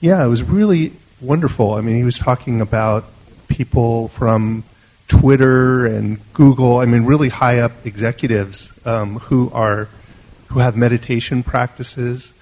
yeah, 0.00 0.22
it 0.24 0.28
was 0.28 0.42
really 0.42 0.92
wonderful. 1.20 1.72
I 1.74 1.80
mean, 1.80 1.96
he 1.96 2.04
was 2.04 2.18
talking 2.18 2.60
about 2.60 3.04
people 3.48 4.08
from 4.08 4.64
Twitter 5.08 5.86
and 5.86 6.20
Google. 6.34 6.78
I 6.78 6.84
mean, 6.84 7.04
really 7.04 7.30
high 7.30 7.58
up 7.60 7.72
executives 7.86 8.70
um, 8.84 9.16
who 9.18 9.50
are 9.52 9.88
who 10.48 10.60
have 10.60 10.76
meditation 10.76 11.42
practices 11.42 12.32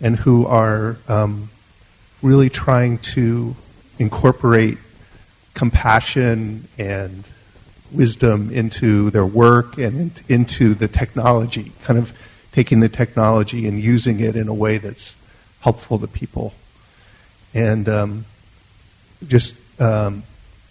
and 0.00 0.16
who 0.16 0.46
are 0.46 0.96
um, 1.08 1.50
really 2.20 2.50
trying 2.50 2.98
to 2.98 3.54
incorporate 3.98 4.78
compassion 5.54 6.66
and 6.78 7.24
wisdom 7.90 8.50
into 8.50 9.10
their 9.10 9.26
work 9.26 9.78
and 9.78 9.98
in- 10.00 10.12
into 10.28 10.74
the 10.74 10.88
technology, 10.88 11.72
kind 11.82 11.98
of 11.98 12.12
taking 12.52 12.80
the 12.80 12.88
technology 12.88 13.66
and 13.66 13.80
using 13.80 14.20
it 14.20 14.34
in 14.34 14.48
a 14.48 14.54
way 14.54 14.78
that's 14.78 15.16
helpful 15.60 15.98
to 15.98 16.06
people. 16.06 16.54
And 17.54 17.88
um, 17.88 18.24
just 19.26 19.54
um, 19.80 20.24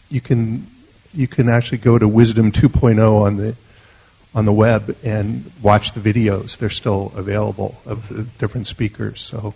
you 0.10 0.22
can 0.22 0.68
you 1.14 1.28
can 1.28 1.50
actually 1.50 1.78
go 1.78 1.98
to 1.98 2.08
Wisdom 2.08 2.52
2.0 2.52 3.22
on 3.22 3.38
the 3.38 3.56
on 4.34 4.46
the 4.46 4.54
web 4.54 4.96
and 5.04 5.52
watch 5.62 5.94
the 5.94 6.00
videos. 6.00 6.58
They're 6.58 6.70
still 6.70 7.12
available 7.16 7.82
of 7.86 8.08
the 8.10 8.24
different 8.24 8.68
speakers. 8.68 9.22
So 9.22 9.54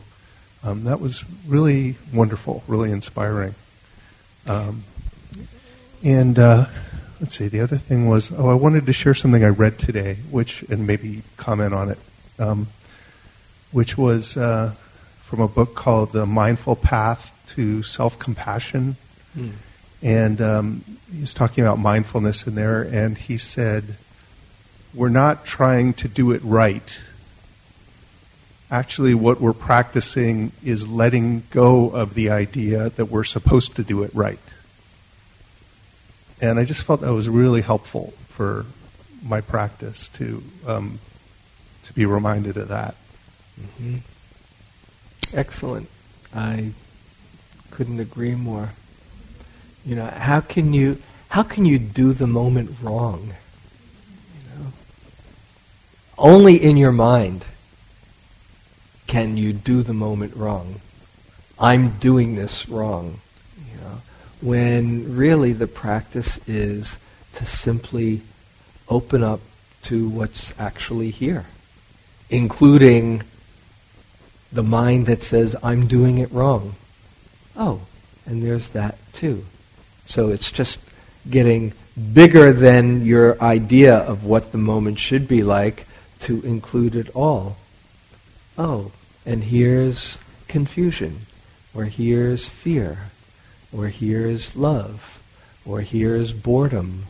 um, 0.64 0.84
that 0.86 1.00
was 1.00 1.24
really 1.48 1.96
wonderful, 2.14 2.64
really 2.68 2.92
inspiring. 2.92 3.56
Um, 4.48 4.84
and 6.04 6.38
uh, 6.38 6.66
let's 7.20 7.38
see, 7.38 7.48
the 7.48 7.62
other 7.62 7.78
thing 7.78 8.10
was, 8.10 8.32
oh, 8.32 8.50
I 8.50 8.54
wanted 8.54 8.86
to 8.86 8.94
share 8.94 9.14
something 9.14 9.44
I 9.44 9.50
read 9.50 9.80
today, 9.80 10.18
which 10.30 10.64
and 10.64 10.86
maybe 10.86 11.24
comment 11.38 11.74
on 11.74 11.90
it, 11.90 12.00
um, 12.38 12.68
which 13.72 13.98
was 13.98 14.38
uh, 14.38 14.74
from 15.22 15.40
a 15.40 15.48
book 15.48 15.76
called 15.76 16.12
The 16.12 16.26
Mindful 16.26 16.76
Path 16.76 17.32
to 17.56 17.82
Self 17.82 18.20
Compassion. 18.20 18.98
Mm. 19.38 19.52
And 20.02 20.42
um, 20.42 20.84
he 21.12 21.22
was 21.22 21.34
talking 21.34 21.64
about 21.64 21.80
mindfulness 21.80 22.46
in 22.46 22.56
there, 22.56 22.84
and 22.84 23.18
he 23.18 23.38
said, 23.38 23.96
We're 24.96 25.10
not 25.10 25.46
trying 25.46 25.94
to 25.96 26.08
do 26.08 26.32
it 26.32 26.42
right. 26.44 27.00
Actually, 28.72 29.14
what 29.14 29.42
we're 29.42 29.54
practicing 29.54 30.54
is 30.64 30.88
letting 30.88 31.44
go 31.52 31.90
of 31.90 32.14
the 32.14 32.30
idea 32.30 32.90
that 32.92 33.08
we're 33.08 33.26
supposed 33.26 33.76
to 33.76 33.84
do 33.84 34.04
it 34.04 34.12
right. 34.16 34.40
And 36.40 36.58
I 36.58 36.64
just 36.64 36.84
felt 36.84 37.02
that 37.02 37.14
was 37.14 37.28
really 37.28 37.62
helpful 37.62 38.14
for 38.30 38.66
my 39.22 39.42
practice 39.42 40.08
to 40.10 40.42
um, 40.66 41.00
to 41.86 41.94
be 41.94 42.06
reminded 42.06 42.56
of 42.58 42.70
that. 42.70 42.96
hmm 43.78 43.98
Excellent. 45.34 45.90
I 46.34 46.72
couldn't 47.72 48.00
agree 48.00 48.36
more. 48.36 48.70
You 49.86 49.96
know, 49.96 50.06
how 50.06 50.40
can 50.40 50.74
you 50.74 51.02
how 51.30 51.44
can 51.44 51.66
you 51.66 51.80
do 51.80 52.14
the 52.14 52.28
moment 52.28 52.78
wrong? 52.82 53.34
Only 56.18 56.56
in 56.56 56.78
your 56.78 56.92
mind 56.92 57.46
can 59.08 59.38
you 59.38 59.54
do 59.54 59.84
the 59.84 59.94
moment 59.94 60.36
wrong. 60.36 60.82
I'm 61.60 61.98
doing 62.00 62.36
this 62.36 62.70
wrong. 62.70 63.20
You 63.58 63.82
know, 63.82 64.02
when 64.42 65.16
really 65.16 65.54
the 65.54 65.68
practice 65.68 66.40
is 66.48 66.98
to 67.36 67.46
simply 67.46 68.22
open 68.88 69.24
up 69.24 69.42
to 69.84 70.08
what's 70.08 70.54
actually 70.58 71.12
here, 71.12 71.46
including 72.30 73.24
the 74.52 74.64
mind 74.64 75.06
that 75.08 75.22
says, 75.22 75.56
I'm 75.62 75.88
doing 75.88 76.18
it 76.18 76.32
wrong. 76.32 76.76
Oh, 77.58 77.82
and 78.26 78.42
there's 78.42 78.70
that 78.70 78.98
too. 79.14 79.46
So 80.06 80.30
it's 80.30 80.52
just 80.52 80.80
getting 81.30 81.74
bigger 82.14 82.54
than 82.54 83.06
your 83.06 83.42
idea 83.42 83.98
of 83.98 84.24
what 84.24 84.52
the 84.52 84.58
moment 84.58 85.00
should 85.00 85.28
be 85.28 85.44
like 85.44 85.86
to 86.26 86.42
include 86.42 86.96
it 86.96 87.16
all. 87.16 87.56
Oh, 88.58 88.92
and 89.28 89.44
here's 89.44 90.18
confusion, 90.48 91.28
or 91.72 91.86
here's 91.86 92.48
fear, 92.48 93.12
or 93.72 93.90
here's 93.90 94.56
love, 94.56 95.22
or 95.66 95.82
here's 95.82 96.34
boredom, 96.34 97.06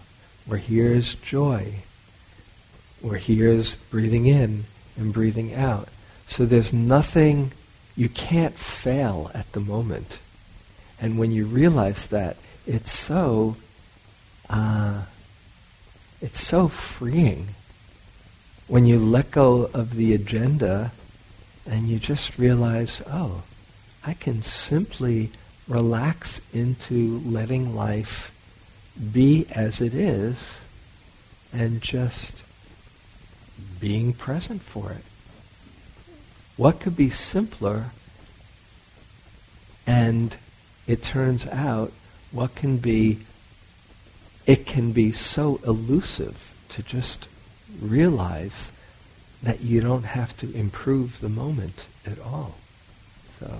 or 0.49 0.57
here's 0.57 1.15
joy, 1.15 1.75
or 3.01 3.15
here's 3.15 3.75
breathing 3.89 4.25
in 4.25 4.65
and 4.97 5.13
breathing 5.13 5.53
out. 5.53 5.87
So 6.27 6.45
there's 6.45 6.73
nothing, 6.73 7.53
you 7.95 8.09
can't 8.09 8.55
fail 8.55 9.31
at 9.33 9.49
the 9.53 9.61
moment. 9.61 10.19
And 10.99 11.17
when 11.17 11.31
you 11.31 11.45
realize 11.45 12.07
that, 12.07 12.35
it's 12.67 12.91
so, 12.91 13.55
uh, 14.49 15.03
it's 16.21 16.41
so 16.41 16.67
freeing 16.67 17.54
when 18.67 18.85
you 18.85 18.97
let 18.97 19.31
go 19.31 19.69
of 19.73 19.95
the 19.95 20.13
agenda 20.13 20.91
and 21.69 21.87
you 21.87 21.99
just 21.99 22.37
realize, 22.37 23.01
oh, 23.07 23.43
I 24.03 24.13
can 24.13 24.41
simply 24.41 25.31
relax 25.67 26.41
into 26.53 27.19
letting 27.25 27.75
life 27.75 28.31
be 29.11 29.45
as 29.51 29.81
it 29.81 29.93
is 29.93 30.59
and 31.51 31.81
just 31.81 32.35
being 33.79 34.13
present 34.13 34.61
for 34.61 34.91
it. 34.91 35.03
What 36.57 36.79
could 36.79 36.95
be 36.95 37.09
simpler? 37.09 37.91
And 39.85 40.35
it 40.87 41.03
turns 41.03 41.45
out 41.47 41.91
what 42.31 42.55
can 42.55 42.77
be, 42.77 43.19
it 44.45 44.65
can 44.65 44.91
be 44.91 45.11
so 45.11 45.59
elusive 45.65 46.53
to 46.69 46.83
just 46.83 47.27
realize 47.81 48.71
that 49.43 49.61
you 49.61 49.81
don't 49.81 50.03
have 50.03 50.35
to 50.37 50.51
improve 50.53 51.19
the 51.19 51.29
moment 51.29 51.85
at 52.05 52.19
all. 52.19 52.55
So 53.39 53.51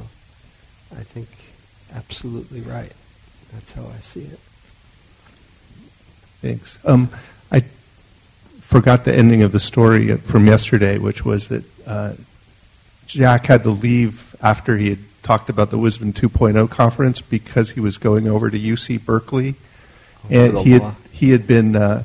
I 0.92 1.04
think 1.04 1.28
absolutely 1.94 2.62
right. 2.62 2.92
That's 3.54 3.72
how 3.72 3.84
I 3.84 4.02
see 4.02 4.22
it. 4.22 4.40
Thanks. 6.42 6.78
Um, 6.86 7.10
I 7.52 7.64
forgot 8.60 9.06
the 9.06 9.16
ending 9.16 9.42
of 9.44 9.52
the 9.52 9.60
story 9.60 10.16
from 10.18 10.48
yesterday, 10.48 10.98
which 10.98 11.24
was 11.24 11.48
that 11.50 11.64
uh, 11.88 12.14
Jack 13.08 13.46
had 13.46 13.64
to 13.64 13.70
leave 13.70 14.36
after 14.42 14.78
he 14.78 14.90
had 14.90 15.00
talked 15.24 15.50
about 15.50 15.72
the 15.72 15.78
Wisdom 15.78 16.14
2.0 16.14 16.70
conference 16.70 17.22
because 17.22 17.72
he 17.72 17.80
was 17.80 17.98
going 17.98 18.28
over 18.28 18.50
to 18.50 18.60
UC 18.60 19.06
Berkeley, 19.06 19.56
and 20.30 20.58
he 20.60 20.72
had 20.72 20.96
he 21.12 21.30
had 21.32 21.48
been 21.48 21.76
uh, 21.76 22.04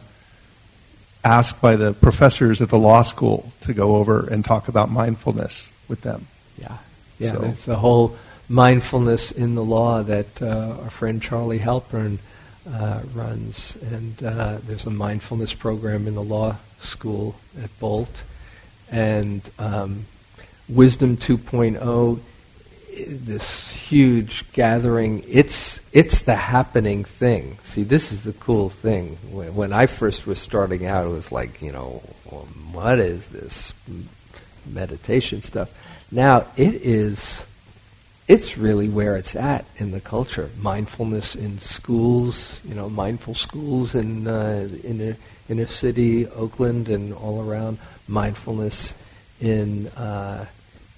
asked 1.24 1.60
by 1.60 1.76
the 1.76 1.92
professors 1.92 2.60
at 2.62 2.68
the 2.70 2.78
law 2.78 3.02
school 3.02 3.52
to 3.62 3.74
go 3.74 3.96
over 3.96 4.26
and 4.26 4.44
talk 4.44 4.68
about 4.68 4.90
mindfulness 4.90 5.70
with 5.88 6.00
them. 6.02 6.26
Yeah. 6.58 6.78
Yeah, 7.18 7.32
So- 7.32 7.38
there's 7.40 7.64
the 7.64 7.76
whole 7.76 8.16
mindfulness 8.48 9.30
in 9.30 9.54
the 9.54 9.64
law 9.64 10.02
that 10.02 10.40
uh, 10.42 10.76
our 10.82 10.90
friend 10.90 11.22
Charlie 11.22 11.58
Halpern 11.60 12.18
uh, 12.72 13.00
runs. 13.14 13.76
And 13.90 14.22
uh, 14.22 14.58
there's 14.66 14.86
a 14.86 14.90
mindfulness 14.90 15.52
program 15.54 16.06
in 16.06 16.14
the 16.14 16.22
law 16.22 16.56
school 16.80 17.36
at 17.62 17.70
Boalt. 17.80 18.22
And 18.90 19.48
um, 19.58 20.06
Wisdom 20.68 21.16
2.0, 21.16 22.18
i- 22.18 22.20
this 23.06 23.70
huge 23.70 24.44
gathering, 24.52 25.24
it's, 25.28 25.80
it's 25.92 26.22
the 26.22 26.36
happening 26.36 27.04
thing. 27.04 27.58
See, 27.64 27.82
this 27.82 28.12
is 28.12 28.22
the 28.22 28.32
cool 28.34 28.70
thing. 28.70 29.16
When, 29.30 29.54
when 29.54 29.72
I 29.72 29.86
first 29.86 30.26
was 30.26 30.38
starting 30.38 30.86
out, 30.86 31.06
it 31.06 31.10
was 31.10 31.32
like, 31.32 31.62
you 31.62 31.72
know, 31.72 32.02
well, 32.30 32.48
what 32.72 32.98
is 32.98 33.26
this 33.28 33.72
meditation 34.66 35.42
stuff? 35.42 35.70
Now, 36.12 36.46
it 36.56 36.74
is 36.74 37.44
it's 38.30 38.56
really 38.56 38.88
where 38.88 39.16
it's 39.16 39.34
at 39.34 39.64
in 39.78 39.90
the 39.90 40.00
culture. 40.00 40.50
Mindfulness 40.56 41.34
in 41.34 41.58
schools, 41.58 42.60
you 42.64 42.76
know, 42.76 42.88
mindful 42.88 43.34
schools 43.34 43.96
in 43.96 44.28
uh, 44.28 44.68
in 44.84 45.00
a 45.00 45.16
inner 45.50 45.66
city, 45.66 46.28
Oakland, 46.28 46.88
and 46.88 47.12
all 47.12 47.42
around. 47.42 47.78
Mindfulness 48.06 48.94
in 49.40 49.88
uh, 49.88 50.46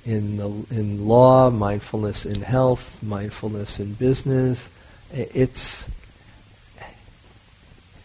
in 0.04 0.36
the 0.36 0.48
in 0.70 1.06
law, 1.06 1.50
mindfulness 1.50 2.26
in 2.26 2.42
health, 2.42 3.02
mindfulness 3.02 3.78
in 3.78 3.94
business. 3.94 4.68
It's 5.12 5.86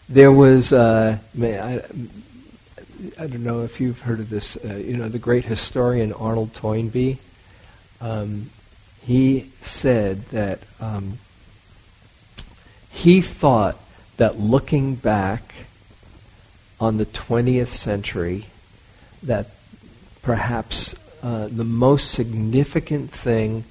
there 0.08 0.32
was 0.32 0.72
uh, 0.72 1.18
I, 1.40 1.82
I 3.18 3.26
don't 3.26 3.44
know 3.44 3.62
if 3.62 3.80
you've 3.80 4.02
heard 4.02 4.20
of 4.20 4.30
this. 4.30 4.56
Uh, 4.56 4.74
you 4.74 4.96
know 4.96 5.08
the 5.08 5.18
great 5.18 5.44
historian 5.44 6.12
Arnold 6.12 6.54
Toynbee. 6.54 7.18
Um, 8.00 8.50
he 9.02 9.50
said 9.62 10.26
that 10.26 10.60
um, 10.80 11.18
he 12.90 13.20
thought 13.20 13.78
that 14.18 14.38
looking 14.38 14.94
back 14.96 15.54
on 16.80 16.96
the 16.96 17.06
20th 17.06 17.68
century, 17.68 18.46
that 19.22 19.46
perhaps 20.22 20.94
uh, 21.22 21.48
the 21.48 21.64
most 21.64 22.10
significant 22.12 23.10
thing 23.10 23.64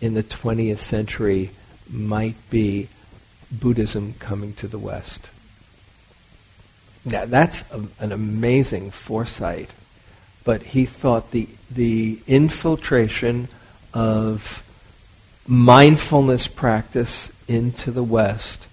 in 0.00 0.14
the 0.14 0.22
20th 0.22 0.78
century 0.78 1.50
might 1.90 2.36
be 2.50 2.88
Buddhism 3.50 4.14
coming 4.18 4.52
to 4.54 4.68
the 4.68 4.78
West. 4.78 5.28
Now, 7.04 7.26
that's 7.26 7.62
a, 7.70 7.82
an 8.00 8.12
amazing 8.12 8.90
foresight, 8.90 9.70
but 10.44 10.62
he 10.62 10.86
thought 10.86 11.30
the, 11.30 11.48
the 11.70 12.20
infiltration 12.26 13.48
of 13.92 14.62
mindfulness 15.46 16.48
practice 16.48 17.30
into 17.46 17.90
the 17.90 18.02
West 18.02 18.66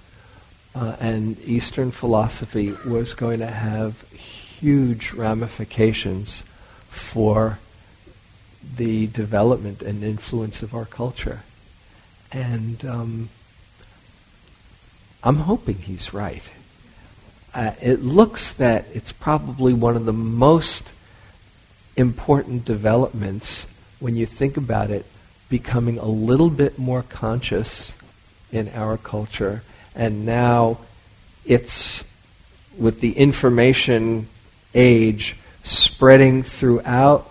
uh, 0.74 0.96
and 1.00 1.38
Eastern 1.46 1.92
philosophy 1.92 2.74
was 2.86 3.14
going 3.14 3.40
to 3.40 3.48
have 3.48 4.02
huge 4.12 5.12
ramifications 5.12 6.44
for 6.88 7.60
the 8.78 9.08
development 9.08 9.82
and 9.82 10.04
influence 10.04 10.62
of 10.62 10.74
our 10.74 10.86
culture. 10.86 11.42
And 12.32 12.84
um, 12.86 13.30
I'm 15.24 15.38
hoping 15.38 15.76
he's 15.76 16.14
right. 16.14 16.44
Uh, 17.54 17.72
it 17.82 18.02
looks 18.02 18.54
that 18.54 18.86
it's 18.94 19.12
probably 19.12 19.74
one 19.74 19.96
of 19.96 20.06
the 20.06 20.14
most 20.14 20.84
important 21.98 22.64
developments 22.64 23.68
when 24.00 24.16
you 24.16 24.26
think 24.26 24.58
about 24.58 24.90
it, 24.90 25.06
becoming 25.50 26.00
a 26.00 26.06
little 26.06 26.50
bit 26.50 26.80
more 26.80 27.04
conscious 27.04 27.94
in 28.52 28.70
our 28.70 28.98
culture. 28.98 29.62
And 29.94 30.26
now 30.26 30.80
it's 31.46 32.04
with 32.78 33.02
the 33.02 33.12
information 33.14 34.28
age 34.74 35.36
spreading 35.64 36.42
throughout 36.44 37.31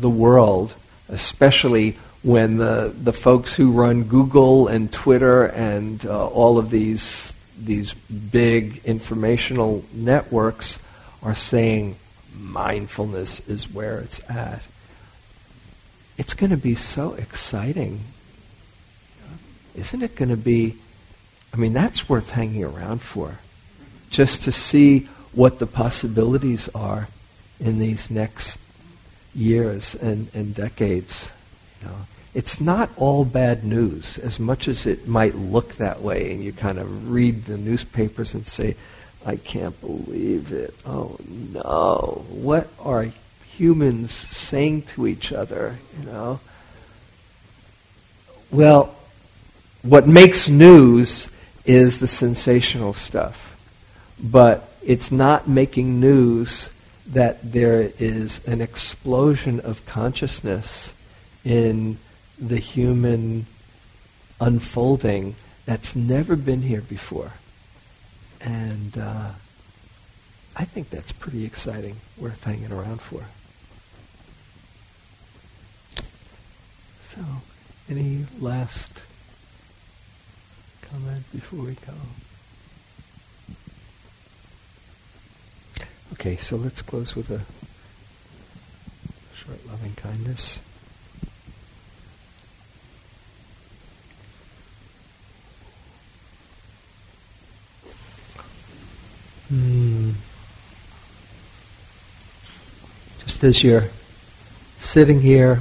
the 0.00 0.10
world, 0.10 0.74
especially 1.08 1.96
when 2.22 2.56
the, 2.56 2.92
the 3.02 3.12
folks 3.12 3.54
who 3.54 3.72
run 3.72 4.04
Google 4.04 4.68
and 4.68 4.92
Twitter 4.92 5.44
and 5.44 6.04
uh, 6.04 6.28
all 6.28 6.58
of 6.58 6.70
these, 6.70 7.32
these 7.58 7.94
big 7.94 8.80
informational 8.84 9.84
networks 9.92 10.78
are 11.22 11.34
saying 11.34 11.96
mindfulness 12.36 13.40
is 13.48 13.72
where 13.72 13.98
it's 13.98 14.20
at. 14.28 14.62
It's 16.16 16.34
going 16.34 16.50
to 16.50 16.56
be 16.56 16.74
so 16.74 17.14
exciting. 17.14 18.00
Isn't 19.76 20.02
it 20.02 20.16
going 20.16 20.30
to 20.30 20.36
be? 20.36 20.76
I 21.54 21.56
mean, 21.56 21.72
that's 21.72 22.08
worth 22.08 22.30
hanging 22.30 22.64
around 22.64 23.00
for. 23.00 23.38
Just 24.10 24.42
to 24.44 24.52
see 24.52 25.08
what 25.32 25.60
the 25.60 25.66
possibilities 25.66 26.68
are 26.74 27.08
in 27.60 27.78
these 27.78 28.10
next 28.10 28.58
years 29.38 29.94
and, 29.94 30.28
and 30.34 30.54
decades. 30.54 31.30
You 31.80 31.88
know, 31.88 31.96
it's 32.34 32.60
not 32.60 32.90
all 32.96 33.24
bad 33.24 33.64
news, 33.64 34.18
as 34.18 34.38
much 34.38 34.68
as 34.68 34.84
it 34.84 35.08
might 35.08 35.34
look 35.34 35.76
that 35.76 36.02
way, 36.02 36.32
and 36.32 36.42
you 36.42 36.52
kind 36.52 36.78
of 36.78 37.10
read 37.10 37.44
the 37.44 37.56
newspapers 37.56 38.34
and 38.34 38.46
say, 38.46 38.76
I 39.24 39.36
can't 39.36 39.78
believe 39.80 40.52
it. 40.52 40.74
Oh 40.86 41.18
no. 41.52 42.24
What 42.28 42.68
are 42.80 43.08
humans 43.56 44.12
saying 44.12 44.82
to 44.82 45.06
each 45.06 45.32
other, 45.32 45.78
you 45.98 46.06
know? 46.10 46.40
Well, 48.50 48.94
what 49.82 50.06
makes 50.06 50.48
news 50.48 51.28
is 51.64 51.98
the 51.98 52.08
sensational 52.08 52.94
stuff. 52.94 53.56
But 54.20 54.72
it's 54.82 55.12
not 55.12 55.48
making 55.48 56.00
news 56.00 56.70
that 57.08 57.52
there 57.52 57.90
is 57.98 58.46
an 58.46 58.60
explosion 58.60 59.60
of 59.60 59.84
consciousness 59.86 60.92
in 61.44 61.98
the 62.38 62.58
human 62.58 63.46
unfolding 64.40 65.34
that's 65.64 65.96
never 65.96 66.36
been 66.36 66.62
here 66.62 66.82
before. 66.82 67.32
And 68.40 68.96
uh, 68.96 69.30
I 70.54 70.64
think 70.64 70.90
that's 70.90 71.12
pretty 71.12 71.44
exciting, 71.44 71.96
worth 72.16 72.44
hanging 72.44 72.72
around 72.72 73.00
for. 73.00 73.24
So, 77.02 77.20
any 77.88 78.26
last 78.38 78.90
comment 80.82 81.24
before 81.32 81.64
we 81.64 81.72
go? 81.74 81.94
Okay, 86.14 86.36
so 86.36 86.56
let's 86.56 86.82
close 86.82 87.14
with 87.14 87.30
a 87.30 87.42
short 89.34 89.66
loving 89.66 89.94
kindness. 89.94 90.58
Hmm. 99.48 100.10
Just 103.24 103.44
as 103.44 103.62
you're 103.62 103.88
sitting 104.78 105.20
here, 105.20 105.56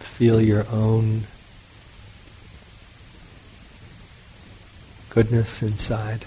feel 0.00 0.40
your 0.40 0.66
own 0.70 1.24
goodness 5.10 5.62
inside. 5.62 6.24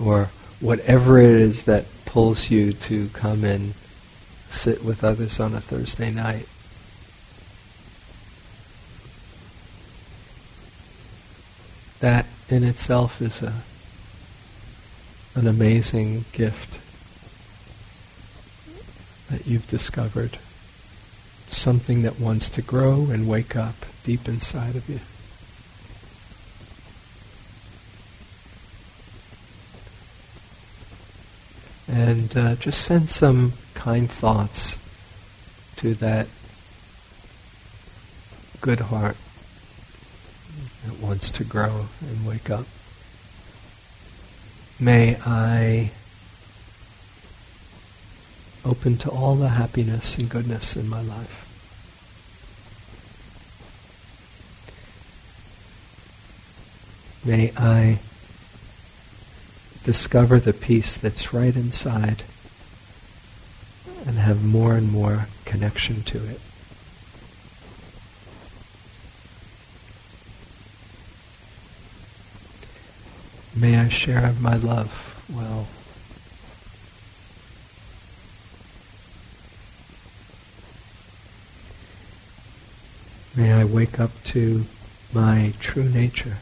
Or 0.00 0.30
whatever 0.62 1.18
it 1.18 1.28
is 1.28 1.64
that 1.64 1.84
pulls 2.06 2.48
you 2.48 2.72
to 2.72 3.08
come 3.08 3.42
and 3.42 3.74
sit 4.48 4.84
with 4.84 5.02
others 5.02 5.40
on 5.40 5.54
a 5.54 5.60
Thursday 5.60 6.10
night. 6.10 6.46
That 11.98 12.26
in 12.48 12.64
itself 12.64 13.20
is 13.20 13.42
a 13.42 13.52
an 15.34 15.46
amazing 15.46 16.24
gift 16.32 16.78
that 19.30 19.46
you've 19.46 19.68
discovered. 19.68 20.38
Something 21.48 22.02
that 22.02 22.20
wants 22.20 22.48
to 22.50 22.62
grow 22.62 23.06
and 23.10 23.28
wake 23.28 23.56
up 23.56 23.74
deep 24.04 24.28
inside 24.28 24.76
of 24.76 24.88
you. 24.88 25.00
And 32.02 32.36
uh, 32.36 32.56
just 32.56 32.80
send 32.80 33.10
some 33.10 33.52
kind 33.74 34.10
thoughts 34.10 34.76
to 35.76 35.94
that 35.94 36.26
good 38.60 38.80
heart 38.80 39.16
that 40.84 40.98
wants 40.98 41.30
to 41.30 41.44
grow 41.44 41.86
and 42.00 42.26
wake 42.26 42.50
up. 42.50 42.66
May 44.80 45.16
I 45.24 45.92
open 48.64 48.96
to 48.96 49.08
all 49.08 49.36
the 49.36 49.50
happiness 49.50 50.18
and 50.18 50.28
goodness 50.28 50.74
in 50.74 50.88
my 50.88 51.02
life. 51.02 51.46
May 57.24 57.52
I 57.56 58.00
discover 59.84 60.38
the 60.38 60.52
peace 60.52 60.96
that's 60.96 61.34
right 61.34 61.54
inside 61.56 62.22
and 64.06 64.16
have 64.16 64.44
more 64.44 64.74
and 64.74 64.90
more 64.90 65.26
connection 65.44 66.02
to 66.02 66.18
it. 66.18 66.40
May 73.54 73.78
I 73.78 73.88
share 73.88 74.32
my 74.40 74.56
love 74.56 75.22
well. 75.32 75.66
May 83.36 83.52
I 83.52 83.64
wake 83.64 84.00
up 84.00 84.10
to 84.24 84.64
my 85.12 85.52
true 85.60 85.84
nature. 85.88 86.38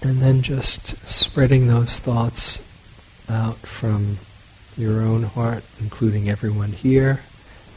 And 0.00 0.22
then 0.22 0.42
just 0.42 0.96
spreading 1.08 1.66
those 1.66 1.98
thoughts 1.98 2.60
out 3.28 3.58
from 3.58 4.18
your 4.76 5.02
own 5.02 5.24
heart, 5.24 5.64
including 5.80 6.30
everyone 6.30 6.72
here, 6.72 7.20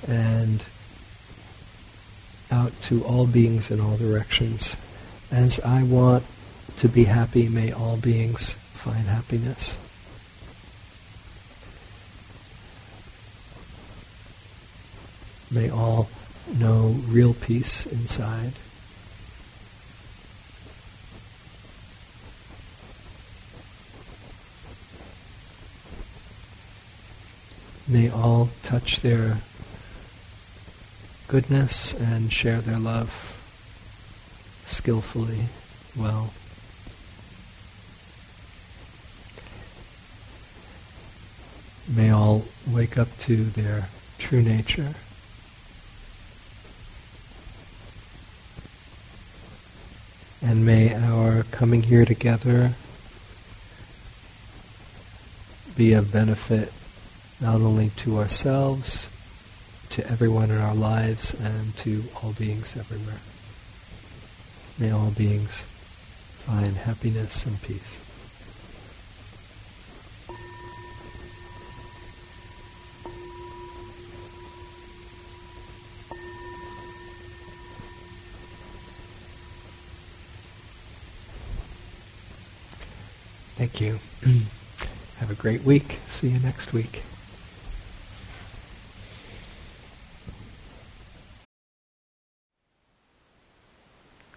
and 0.07 0.63
out 2.51 2.73
to 2.83 3.03
all 3.03 3.25
beings 3.25 3.71
in 3.71 3.79
all 3.79 3.97
directions. 3.97 4.77
As 5.31 5.59
I 5.61 5.83
want 5.83 6.23
to 6.77 6.87
be 6.87 7.05
happy, 7.05 7.49
may 7.49 7.71
all 7.71 7.97
beings 7.97 8.53
find 8.73 9.07
happiness. 9.07 9.77
May 15.49 15.69
all 15.69 16.09
know 16.57 16.95
real 17.07 17.33
peace 17.33 17.85
inside. 17.85 18.53
May 27.91 28.09
all 28.09 28.47
touch 28.63 29.01
their 29.01 29.39
goodness 31.27 31.93
and 31.93 32.31
share 32.31 32.61
their 32.61 32.79
love 32.79 33.37
skillfully, 34.65 35.49
well. 35.97 36.31
May 41.85 42.09
all 42.11 42.45
wake 42.65 42.97
up 42.97 43.09
to 43.23 43.43
their 43.43 43.89
true 44.17 44.41
nature. 44.41 44.93
And 50.41 50.65
may 50.65 50.95
our 50.95 51.43
coming 51.51 51.83
here 51.83 52.05
together 52.05 52.71
be 55.75 55.91
of 55.91 56.13
benefit 56.13 56.71
not 57.41 57.55
only 57.55 57.89
to 57.97 58.19
ourselves, 58.19 59.07
to 59.89 60.07
everyone 60.07 60.51
in 60.51 60.57
our 60.59 60.75
lives, 60.75 61.33
and 61.33 61.75
to 61.77 62.03
all 62.21 62.33
beings 62.33 62.77
everywhere. 62.77 63.19
May 64.77 64.91
all 64.91 65.11
beings 65.11 65.63
find 66.45 66.75
happiness 66.77 67.45
and 67.45 67.61
peace. 67.61 67.99
Thank 83.55 83.79
you. 83.79 83.99
Have 85.17 85.29
a 85.29 85.35
great 85.35 85.63
week. 85.63 85.99
See 86.07 86.29
you 86.29 86.39
next 86.39 86.73
week. 86.73 87.03